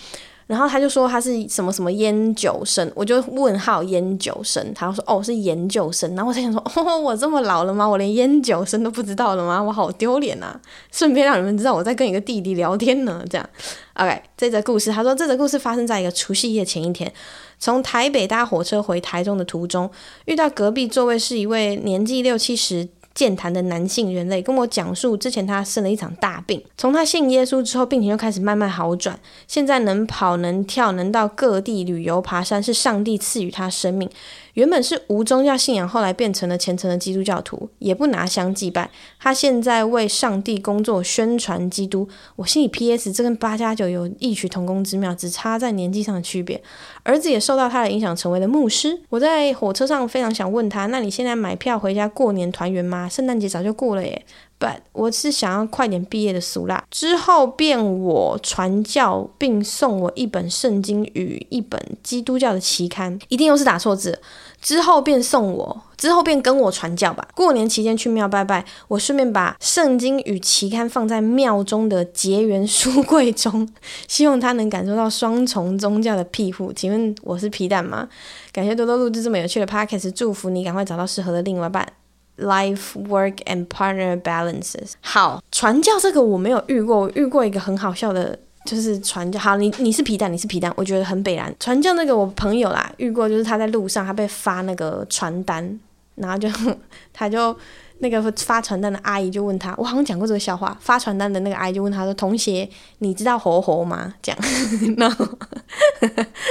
[0.47, 7.87] 然后他就说他是什么什么研究生，我就问号研究生，他说哦是研究生，然后我才想说 哦我这么老了吗？
[7.87, 9.61] 我连研究生都不知道了吗？
[9.61, 10.59] 我好丢脸啊！
[10.91, 13.49] 顺便让你们知道我在跟一个弟弟聊天呢，这样。
[13.93, 17.11] OK，这则故事，他说这则故事发生在一个除夕夜前一天，
[17.59, 19.89] 从台北搭火车回台中的途中，
[20.25, 22.89] 遇到隔壁座位是一位年纪六七十。
[23.13, 34.09] 健谈的男性人类跟我讲述，之前他生了一场大病，从他信耶稣之后，病情就开始慢慢好转，现在能跑能跳，能到各地旅游爬山，是上帝赐予他生命。
[34.53, 38.89] 原本是无宗教信仰，后来变成了虔诚的基督教徒，也不拿香祭拜。
[39.19, 42.07] 他现在为上帝工作，宣传基督。
[42.35, 43.11] 我心里 P.S.
[43.11, 46.61] 这跟八加九有异曲同工之妙，只差在年纪上的区别。
[47.03, 49.01] 儿子也受到他的影响，成为了牧师。
[49.09, 53.07] 我在火车上非常想问他：那你现在买票回家过年团圆吗？
[53.07, 54.25] 圣诞节早就过了耶。
[54.61, 64.21] But 我是想要快点毕业的俗辣，之后便我传教，并送我一本圣经与一本基督教的期刊，一定又是打错字。
[64.61, 67.27] 之后便送我，之后便跟我传教吧。
[67.33, 73.67] 过年期间去庙拜拜，我顺便把圣经与期刊放在庙中的结缘书柜中，
[74.07, 76.71] 希望他能感受到双重宗教的庇护。
[76.71, 78.07] 请问我是皮蛋吗？
[78.53, 81.91] 感谢多多录制这么有趣的 podcast，祝福你赶快找到适合的另外一半。
[82.37, 84.93] Life, work, and partner balances。
[85.01, 89.39] 好，传教这个我没有遇过，我遇过一个很好笑的，就是传教。
[89.39, 91.53] 好，你你是皮蛋，你是皮蛋，我觉得很北然。
[91.59, 95.79] 传教那个我朋友啦，遇过，就是他在路上，他被发那个传单，
[96.15, 96.49] 然后就
[97.13, 97.55] 他就。
[98.01, 100.75] 那个发传单的阿姨就问他，我好像讲过这个笑话。
[100.81, 102.67] 发传单的那个阿姨就问他说：“同学，
[102.99, 104.39] 你知道猴猴吗？”这样，
[104.97, 105.25] 然后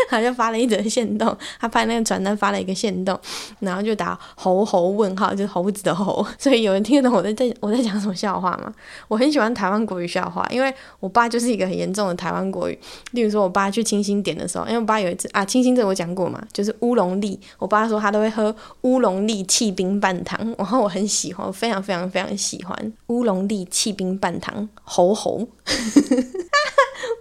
[0.09, 3.19] 他就发了一则线动，他拍那个传单发了一个线动，
[3.59, 6.25] 然后就打猴猴问号，就是猴子的猴。
[6.39, 8.73] 所以有人听得懂我在在我在讲什么笑话吗？
[9.09, 12.79] 我很喜欢台湾国语笑话，因为我爸就是一个很严重的台湾国语。
[13.11, 17.37] 例如说，我爸去清新点的时候，因为我爸有一次啊，清新这我讲过嘛，就是乌龙绿。
[17.59, 21.40] 我爸说他都会喝乌龙绿气冰半糖， 然后我很喜欢。
[21.47, 25.49] 我非常非常非常喜欢乌龙绿汽冰半糖，吼吼。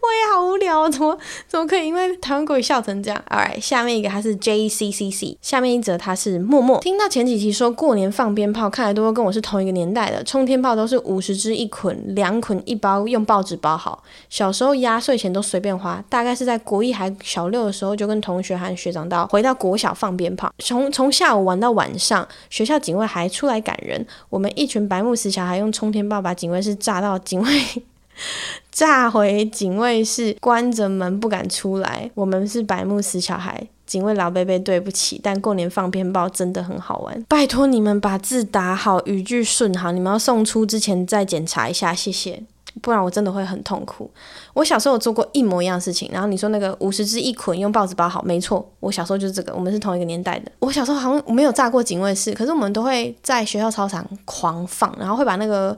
[0.02, 6.80] 我也好无聊，怎么怎么可以因为台湾国语笑成这样？All right，下面一个他是 JCCC，下面一则他是默默。
[6.80, 10.24] 听到前几期说过年放鞭炮，看来都跟我是同一个年代的。
[10.24, 14.04] 冲天炮都是五十支一捆，两捆一包，用报纸包好。
[14.30, 22.28] 小时候压岁钱都随便花，大概是在国一还小六的时候，就跟同学和学长到回到国小放鞭炮，从从下午玩到晚上。
[22.50, 27.64] 学校警卫还出来赶人，我们一群白木死小孩用冲天炮把警卫室炸到警卫。
[28.72, 32.10] 炸回警卫室，关着门不敢出来。
[32.16, 35.20] 我们是白目死小孩，警卫老伯伯对不起。
[35.22, 39.92] 但过年放鞭炮真的很好玩，拜托你们把字打好，语句顺好。
[39.92, 42.44] 你们要送出之前再检查一下，谢谢。
[42.82, 44.10] 不然我真的会很痛苦。
[44.54, 49.54] 我小时候有做过一模一样的事情，然后你说那个五十支一捆用报纸包好，没错，我小时候就是这个。
[49.54, 50.52] 我们是同一个年代的。
[50.60, 55.78] 我小时候好像没有炸过警卫室，可是我们都会在学校操场狂放，然后会把那个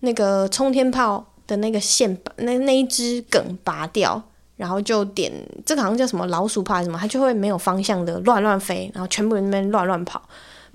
[0.00, 1.24] 那个冲天炮。
[1.50, 4.22] 的那个线把那那一只梗拔掉，
[4.56, 5.30] 然后就点
[5.66, 10.22] 这个好像叫什么老鼠怕什么，它就会没有方向的乱乱飞，然后全部人那边乱乱跑。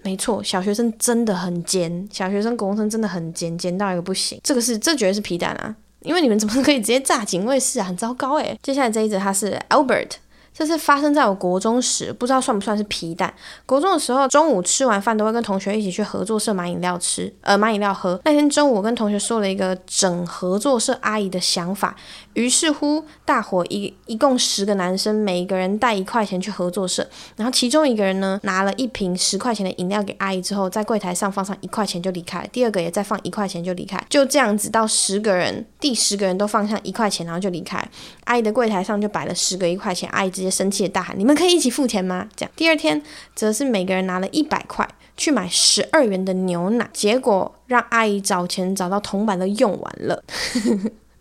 [0.03, 4.39] 没错，小学生真的很尖，小学生、高中生真的很尖，尖到一个不行。
[4.43, 7.85] 这个是这绝对是皮蛋啊，因为你们怎么可以直接炸警卫室啊？
[7.85, 8.55] 很糟糕诶。
[8.61, 10.11] 接下来这一则他是 Albert。
[10.57, 13.33] 这是发生在我国中时，不知道算不算是皮蛋。
[13.65, 18.17] 国中的时候，中午吃完饭都会跟同学一起去合作社买饮料吃，呃，买饮料喝。
[18.23, 21.93] 那天中午，我跟同学说了一个整合作社阿姨的想法，
[22.35, 27.07] 于是乎，大伙一一共十个男生，每一个人带一块钱去合作社。
[27.37, 32.45] 然后其中一个人呢，拿了一瓶十块钱的饮料给阿姨之后，在柜台上放上一块钱就离开。
[32.51, 33.97] 第二个也再放一块钱就离开。
[34.09, 37.83] 就这样子到十个人，第十个人都放上一块钱，然后就离开。
[38.25, 43.01] 阿姨的柜台上就摆了十个一块钱，阿姨直接生气的大喊：“你们可以一起付钱吗？”这样，第二天
[43.33, 50.21] 则是每个人拿了一百块去买十二元的牛奶，结果让阿姨找钱找到铜板都用完了。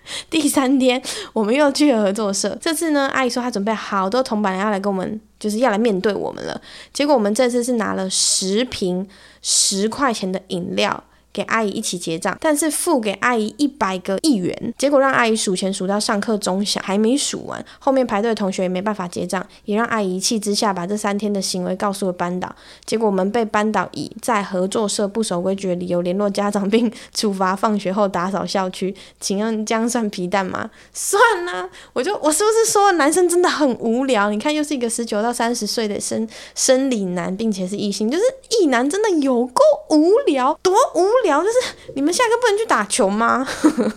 [0.31, 1.01] 第三天
[1.33, 6.61] 我们又去了合作社，这次呢，阿姨说她准备好多铜板要来跟我们，就是要来面对我们了。
[6.93, 9.09] 结果我们这次是拿了十瓶
[9.43, 11.03] 十块钱的饮料。
[11.35, 22.55] 给阿姨一起结账，但是付给阿姨一百个一元，结果让阿姨数钱数到上课钟响还没数完，后面排队的同学也没办法结账，也让阿姨一气之下把这三天的行为告诉了班导，
[22.87, 30.71] 结果我们被班导以在合作社不守规矩的理由联络家长，并处罚放学后打扫校区，请问这样算皮蛋吗？
[30.93, 34.31] 算啦，我就我是不是说男生真的很无聊？
[34.31, 38.23] 你看又是一个十九到三十岁的生生理男，并且是异性，就是
[38.61, 41.43] 异男真的有够无聊，多无聊！
[41.43, 43.45] 就是你们下课不能去打球吗？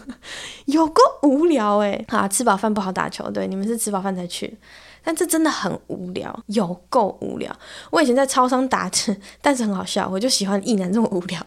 [0.65, 2.03] 有够无聊哎！
[2.07, 4.57] 啊，吃饱饭不好打球，对，你们是吃饱饭才去。
[5.03, 7.49] 但这真的很无聊，有够无聊。
[7.91, 8.91] 我以前在超商打，
[9.41, 11.39] 但是很好笑，我就喜欢役男这么无聊。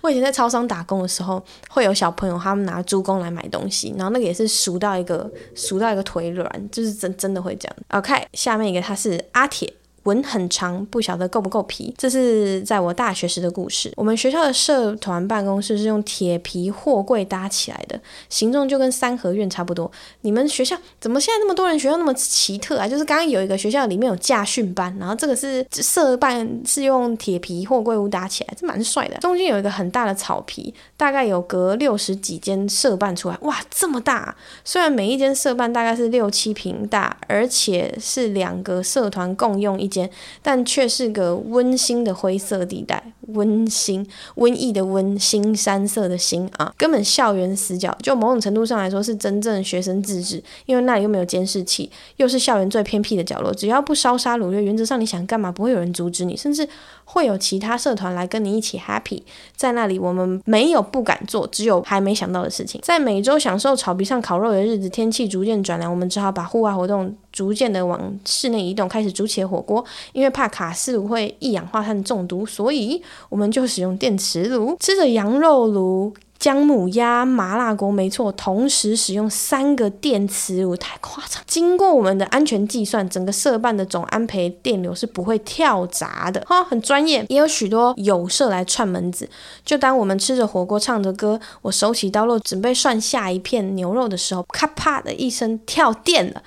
[0.00, 7.76] 我以前在超商打工的时候，会有小朋友他们拿猪公来买东西，然后那个也是数到一个数到一个腿软，就是真真的会这样。
[7.88, 9.74] OK，下面一个他是阿铁。
[10.10, 11.94] 纹很长，不晓得够不够皮。
[11.96, 13.92] 这是在我大学时的故事。
[13.96, 17.98] 我们学校的社团办公室是用铁皮货柜搭起来的，
[18.28, 19.90] 形状就跟三合院差不多。
[20.22, 21.78] 你们学校怎么现在那么多人？
[21.78, 22.86] 学校那么奇特啊？
[22.86, 29.16] 就是刚刚有一个学校里面有驾训班，然后这个是社办是用铁皮货柜屋搭起来，这蛮帅的。
[29.20, 34.36] 中间有一个很大的草皮，大概有隔六十几间社办出来，哇，这么大！
[34.62, 39.99] 虽然每一间社办大概是六七平大，而且是两个社团共用一间，
[40.42, 56.68] 但却是个温馨的灰色地带，温馨，瘟疫的温，新山色的新啊，根本校园死角，就某种程度上来说是真正学生自治，因为那里又没有监视器，又是校园最偏僻的角落，只要不烧杀掳掠，原则上你想干嘛不会有人阻止你，甚至
[57.04, 59.22] 会有其他社团来跟你一起 happy，
[59.56, 62.80] 在那里我们没有不敢做，只有还没想到的事情。
[62.82, 69.82] 在每周享受草皮上烤肉的日子，天气逐渐转凉，我们只好把户外活动逐渐的往室内移动，开始煮起火锅。
[70.12, 81.42] 因为怕卡式炉会一氧化碳中毒，所以我们就使用电磁炉，吃着羊肉炉、姜母鸭、麻辣锅，没错，同时使用三个电磁炉，太夸张。
[81.46, 87.24] 经过我们的安全计算，整个社办的总安培电流是不会跳闸的，哈，很专业。
[87.30, 89.26] 也有许多友社来串门子，
[89.64, 96.42] 就当我们吃着火锅，唱着歌，我手起刀落，准备涮下一片牛肉的时候，咔啪的一声跳电了。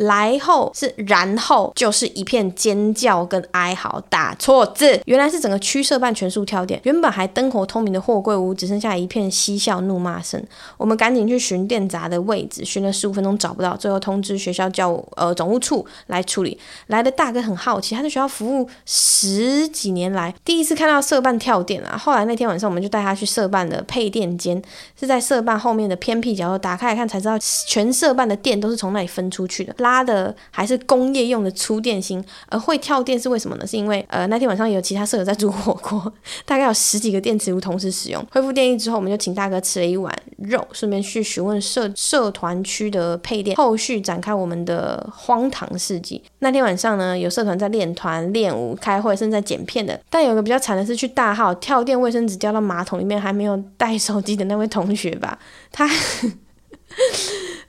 [0.00, 10.42] 来后是然后，就是一片尖叫跟哀嚎，打错字，原来是整个区社办全数跳电，原本还灯火通明的货柜屋只剩下一片嬉笑怒骂声。
[10.78, 16.58] 我们赶紧去寻电闸的位置，寻了十五分钟找不到，最后通知学校教务呃总务处来处理。
[16.86, 21.98] 来的大哥很好奇，他在学校服务十几年来，第一次看到社办跳电啊。
[21.98, 24.62] 后来那天晚上，我们就带他去社办的配电间，
[24.98, 29.74] 是在社办后面的偏僻角落，打开来看才知道，全社办的电都是从那里分出去的。
[29.78, 33.66] 拉他的还是工业用的粗电芯，而会跳电是为什么呢？
[33.66, 36.12] 是因为呃那天晚上有其他舍友在煮火锅，
[36.46, 38.24] 大概有十几个电磁炉同时使用。
[38.30, 46.22] 恢复电力之后，我们就请大哥吃了一碗肉，顺便去询问社社团区的配电，后续展开我们的荒唐事迹。
[46.38, 50.00] 那天晚上呢，有社团在练团、练舞、开会，甚至在剪片的。
[50.08, 55.38] 但有个比较惨的是，去大号跳电，卫生纸掉到马桶里面，还没有带手机的那位同学吧，
[55.72, 55.90] 他。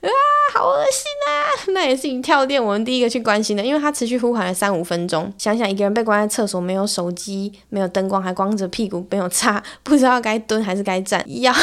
[0.02, 0.10] 啊，
[0.52, 1.72] 好恶心啊！
[1.72, 5.32] 那也是你跳电，我们第一个去关心的，因为他持续呼喊了三五分钟。
[5.38, 11.24] 想想一个人被关在厕所，没有手机，没有灯光，还光着屁股，没有擦， 不知道该蹲还是该站。
[11.40, 11.54] 要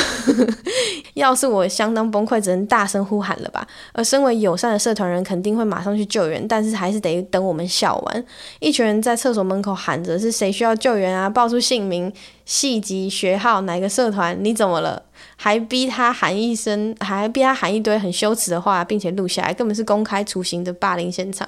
[1.15, 3.67] 要是我相当崩溃，只能大声呼喊了吧。
[3.91, 8.25] 而身为友善的社团人，肯定会马上去救援，但是还是得等我们笑完。
[8.59, 11.29] 一群人在厕所门口喊着：“是谁需要救援啊？
[11.29, 12.13] 报出姓名、
[12.45, 14.37] 系级、学号，哪个社团？
[14.41, 15.03] 你怎么了？”
[15.35, 21.47] 还逼他喊一声，还逼他喊一堆很羞耻的话，并且录下来，根本是公开处刑的霸凌现场。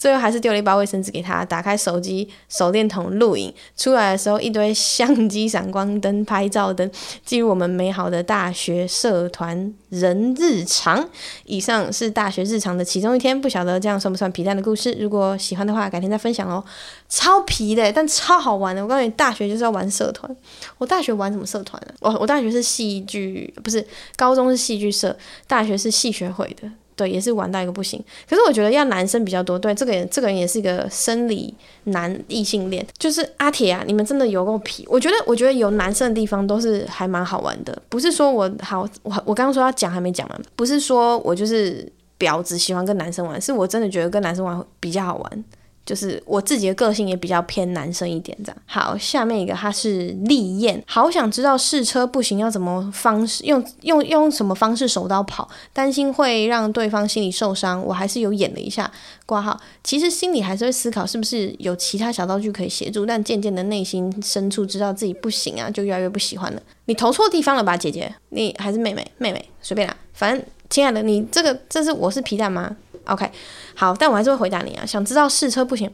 [0.00, 6.90] 最后还是丢了一包卫生纸给他，打开手机手电筒录影，出来的时候一堆相机闪光灯、拍照灯，
[7.22, 11.06] 记录我们美好的大学社团人日常。
[11.44, 14.96] 以上是大学日常的其中一天，不晓得这样算不算皮蛋的故事？
[14.98, 16.64] 如果喜欢的话，改天再分享哦。
[17.10, 18.82] 超皮的，但超好玩的。
[18.82, 20.34] 我告诉你，大学就是要玩社团。
[20.78, 21.92] 我大学玩什么社团呢？
[22.00, 23.86] 我我大学是戏剧，不是，
[24.16, 25.14] 高中是戏剧社，
[25.46, 26.70] 大学是系学会的。
[27.00, 27.98] 对，也是玩到一个不行。
[28.28, 29.58] 可是我觉得要男生比较多。
[29.58, 32.86] 对，这个人，这个人也是一个生理男异性恋。
[32.98, 34.84] 就是阿铁啊，你们真的有够皮。
[34.86, 37.80] 我觉得，我觉得有男生的地方都是还蛮好玩的。
[37.88, 40.42] 不是说我好，我我刚刚说要讲还没讲完。
[40.54, 45.44] 不是说我就是婊子喜欢跟男生玩，是我真的觉得跟男生玩比较好玩。
[45.86, 48.56] 就是我自己的个性也比较偏男生一点，这样。
[48.66, 58.90] 好，下面一个他是丽燕，好想知道试车不行要怎么方式用用用什么方式手刀跑，担心会让对方心里受伤，我还是有演了一下
[59.26, 59.58] 挂号。
[59.82, 66.62] 其实心里还是会思考是不是有其他小道具可以协助，但渐渐的内心深处知道自己不行啊，就越来越不喜欢了。
[66.84, 68.14] 你投错地方了吧，姐姐？
[68.28, 69.04] 你还是妹妹？
[69.18, 73.30] 妹妹随便啦，反正亲爱的，你这个这是我是皮蛋吗？OK，
[73.74, 74.86] 好，但我还是会回答你啊。
[74.86, 75.90] 想知道试车不行，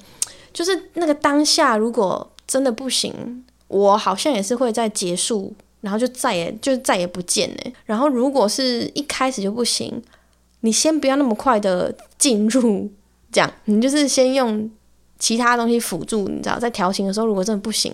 [0.52, 7.72] 就是那个当下，如果真的不行，我好像也是会在结束，然后就再也就再也不见呢。
[7.84, 10.02] 然后如果是一开始就不行，
[10.61, 12.90] 你先不要那么快的进入，
[13.32, 14.70] 这样你就是先用
[15.18, 17.92] 其他东西辅助，你知道，在调情的时候，如果真的不行，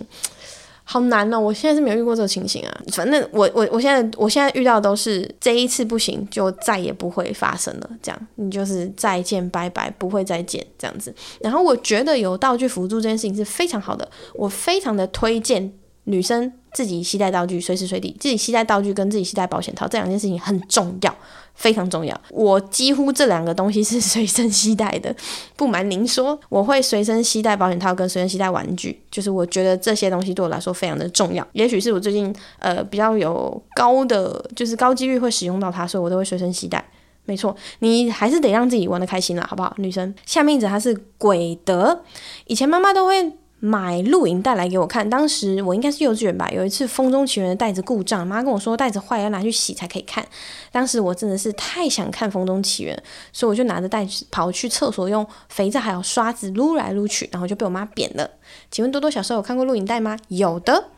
[0.83, 1.39] 好难哦。
[1.39, 2.81] 我现在是没有遇过这个情形啊。
[2.91, 7.89] 反正我我我现在我现在遇到的都是这一次不行，就再也不会发生了。
[8.01, 11.13] 这样，你就是再见拜拜，不会再见这样子。
[11.39, 15.71] 然后我觉得有道具辅助这件事情是非常好的，我非常的推荐
[16.05, 21.15] 女生自己携带道具，随时随地自己携带道具跟自己携带保险套这两件事情很重要。
[21.55, 25.15] 非常重要，我几乎这两个东西是随身携带的。
[25.55, 31.47] 不瞒您说，我会随身携带保险套跟随身携带玩具，就是我觉得这些东西对我来说非常的重要。
[31.51, 36.83] 也许是我最近呃比较有高的，就是高几率会使用到它，所以我都会随身携带。
[37.25, 40.11] 没错，你还是得让自己玩得开心啦，好不好，女生？
[40.25, 42.03] 下面一则它是鬼德，
[42.47, 43.31] 以前妈妈都会。
[43.65, 46.49] 买录影带来给我看，当时我应该是幼稚园吧。
[46.51, 50.25] 有一次《风中奇缘》的袋子故障，妈跟我说袋子坏要拿去洗才可以看。
[50.69, 52.93] 当时我真的是太想看《风中奇缘》，
[53.31, 58.29] 所以我就拿着袋子跑去厕所，用肥皂还有刷子撸来撸去，然后就被我妈扁了。
[58.69, 60.17] 请问多多小时候有看过录影带吗？
[60.27, 60.89] 有的，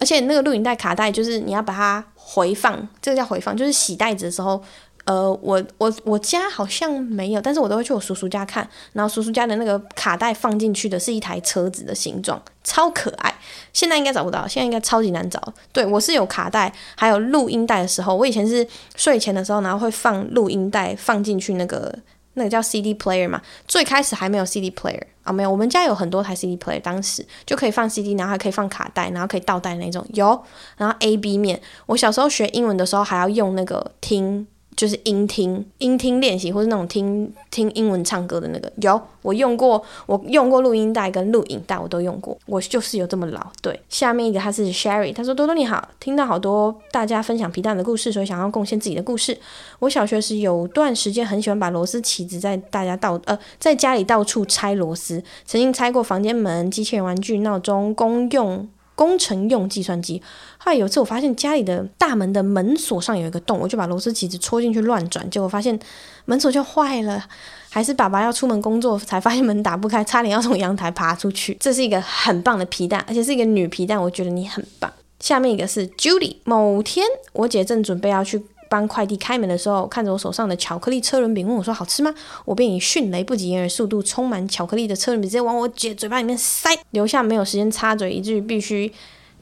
[0.00, 4.60] 而且那个录影带卡带就是你要把它回放，这个叫回放，就是洗袋子的时候。
[5.08, 13.34] 呃，我我我家好像没有，但是我都会去我叔叔家看，然后叔叔家的那个卡带放进去的是一台车子的形状，超可爱。
[13.72, 15.42] 现在应该找不到，现在应该超级难找。
[15.72, 21.90] 对，我是有卡带，还有录音带的时候，我以前是睡前的时候，然后会放录音带放进去那个
[22.34, 23.40] 那个叫 CD player 嘛。
[23.66, 30.44] 最开始还没有 CD player 啊，没有，我们家有很多台 CD player，当时就可以放 CD，然后还可以放卡带，然后可以倒带那种有，
[30.76, 31.58] 然后 A B 面。
[31.86, 34.46] 我小时候学英文的时候还要用那个听。
[34.78, 42.38] 就是音听、音听练习，或是那种听听英文唱歌的那个，有我用过，我用过录音带跟录影带，我都用过。
[42.46, 43.44] 我就是有这么老。
[43.60, 49.36] 对，下面一个他是 Sherry，他说多多你好，听到好多大家分享皮蛋的故事，所以想要贡献自己的故事。
[49.80, 58.68] 我小学时有段时间很喜欢把螺丝起子在大家到呃在家里到处拆螺丝，曾经拆过房间门、机器人玩具、闹钟、公用。
[58.98, 60.20] 工程用计算机。
[60.58, 65.78] 后来有一次，我发现家里的大门的门锁上有一个洞，我就把螺丝起子戳进去乱转，结果发现
[66.24, 67.24] 门锁就坏了。
[67.70, 71.56] 还是爸爸要出门工作才发现门打不开，差点要从阳台爬出去。
[71.60, 74.92] 这是一个很棒的皮蛋，而且是一个女皮蛋，我觉得你很棒。
[75.20, 76.38] 下面一个是 Judy。
[76.42, 78.42] 某天我姐正准备要去。
[78.68, 82.14] 帮快递开门的时候，看着我手上的巧克力车轮饼，问我说：“好吃吗？”
[82.44, 88.92] 我便以迅雷不及掩耳速度，充满巧克力的车轮饼直接往我姐嘴巴里面塞，留下没有时间插嘴，以至于必须。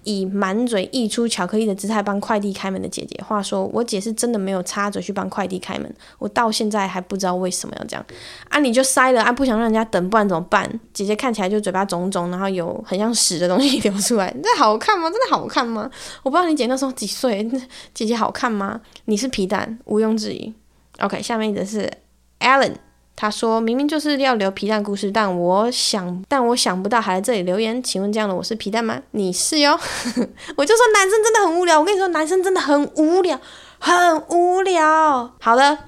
[0.07, 8.07] 以满嘴溢出巧克力的姿态帮快递开门的姐姐，话说我姐是真的没有插嘴去帮快递开门，我到现在还不知道为什么要这样。
[8.49, 10.81] 啊，你就塞了啊，不想让人家等，不然怎么办？
[10.95, 15.11] 姐姐看起来就嘴巴肿肿，然后有很像屎的东西流出来，这好看吗？
[15.11, 15.91] 真的好看吗？
[16.23, 17.45] 我不知道你姐那时候几岁，
[17.93, 18.81] 姐姐好看吗？
[19.07, 20.55] 你是皮蛋，毋庸置疑。
[21.01, 21.91] OK，下面一个是
[22.39, 22.75] Alan。
[23.17, 27.83] 他说明明就是要留皮蛋故事，但我想，但我想不到还来这里留言。
[27.83, 29.01] 请问这样的我是皮蛋吗？
[29.13, 29.73] 你是哟。
[30.55, 31.81] 我就说男生真的很无聊。
[31.81, 33.41] 我跟你说，男生真的很无聊，
[33.79, 35.33] 很无聊。
[35.41, 35.79] 好的，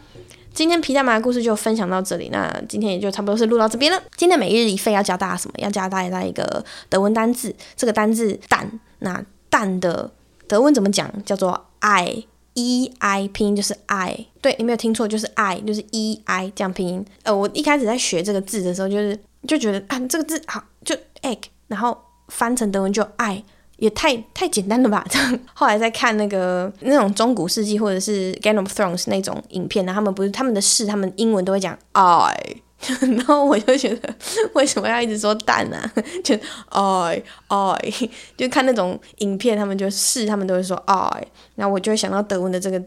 [0.55, 2.31] 今天皮蛋妈的故事就分享到这里。
[2.33, 4.03] 那今天也就差不多是录到这边了。
[4.17, 5.55] 今天每日一废要教大家什么？
[5.59, 7.55] 要教大家一个德文单字。
[7.77, 10.11] 这个单字蛋，那蛋的
[10.47, 11.11] 德文怎么讲？
[11.27, 12.25] 叫做爱。
[12.61, 17.05] E i 拼音就是 i，，对，你没有听错，就是 i，，就是 e i 这样拼音。
[17.23, 21.39] 呃，我一开始在学这个字的时候，就是就觉得啊，这个字好就 egg，
[21.69, 21.97] 然后
[22.29, 23.43] 翻成德文就爱，
[23.77, 25.07] 也太太简单了吧？
[25.09, 25.39] 这样。
[25.55, 32.57] 后来在看那个那种中古世纪或者是 Game of Thrones 那种影片，然后他们不是他们的士，他们英文都会讲 i。
[33.01, 34.15] 然后我就觉得，
[34.55, 35.93] 为什么要一直说蛋呢、啊？
[36.23, 36.35] 就
[36.69, 37.93] 爱爱，
[38.37, 41.27] 就看那种影片，他们就是他们都会说爱。
[41.57, 42.81] 然后我就会想到德文的这个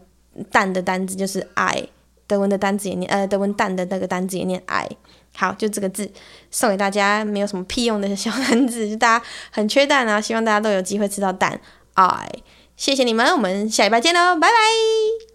[0.49, 1.87] 蛋的单字就是 I，，
[2.25, 4.87] 德文的单字也念呃，德文蛋的那个单字也念 I。
[5.33, 6.09] 好，就这个字
[6.49, 11.59] 送给大家，没有什么屁用的小单字，就大家很缺蛋啊，希望大家都有机会吃到蛋
[11.93, 12.29] 爱。
[12.75, 15.30] 谢谢你们，我们下礼拜见喽，拜拜。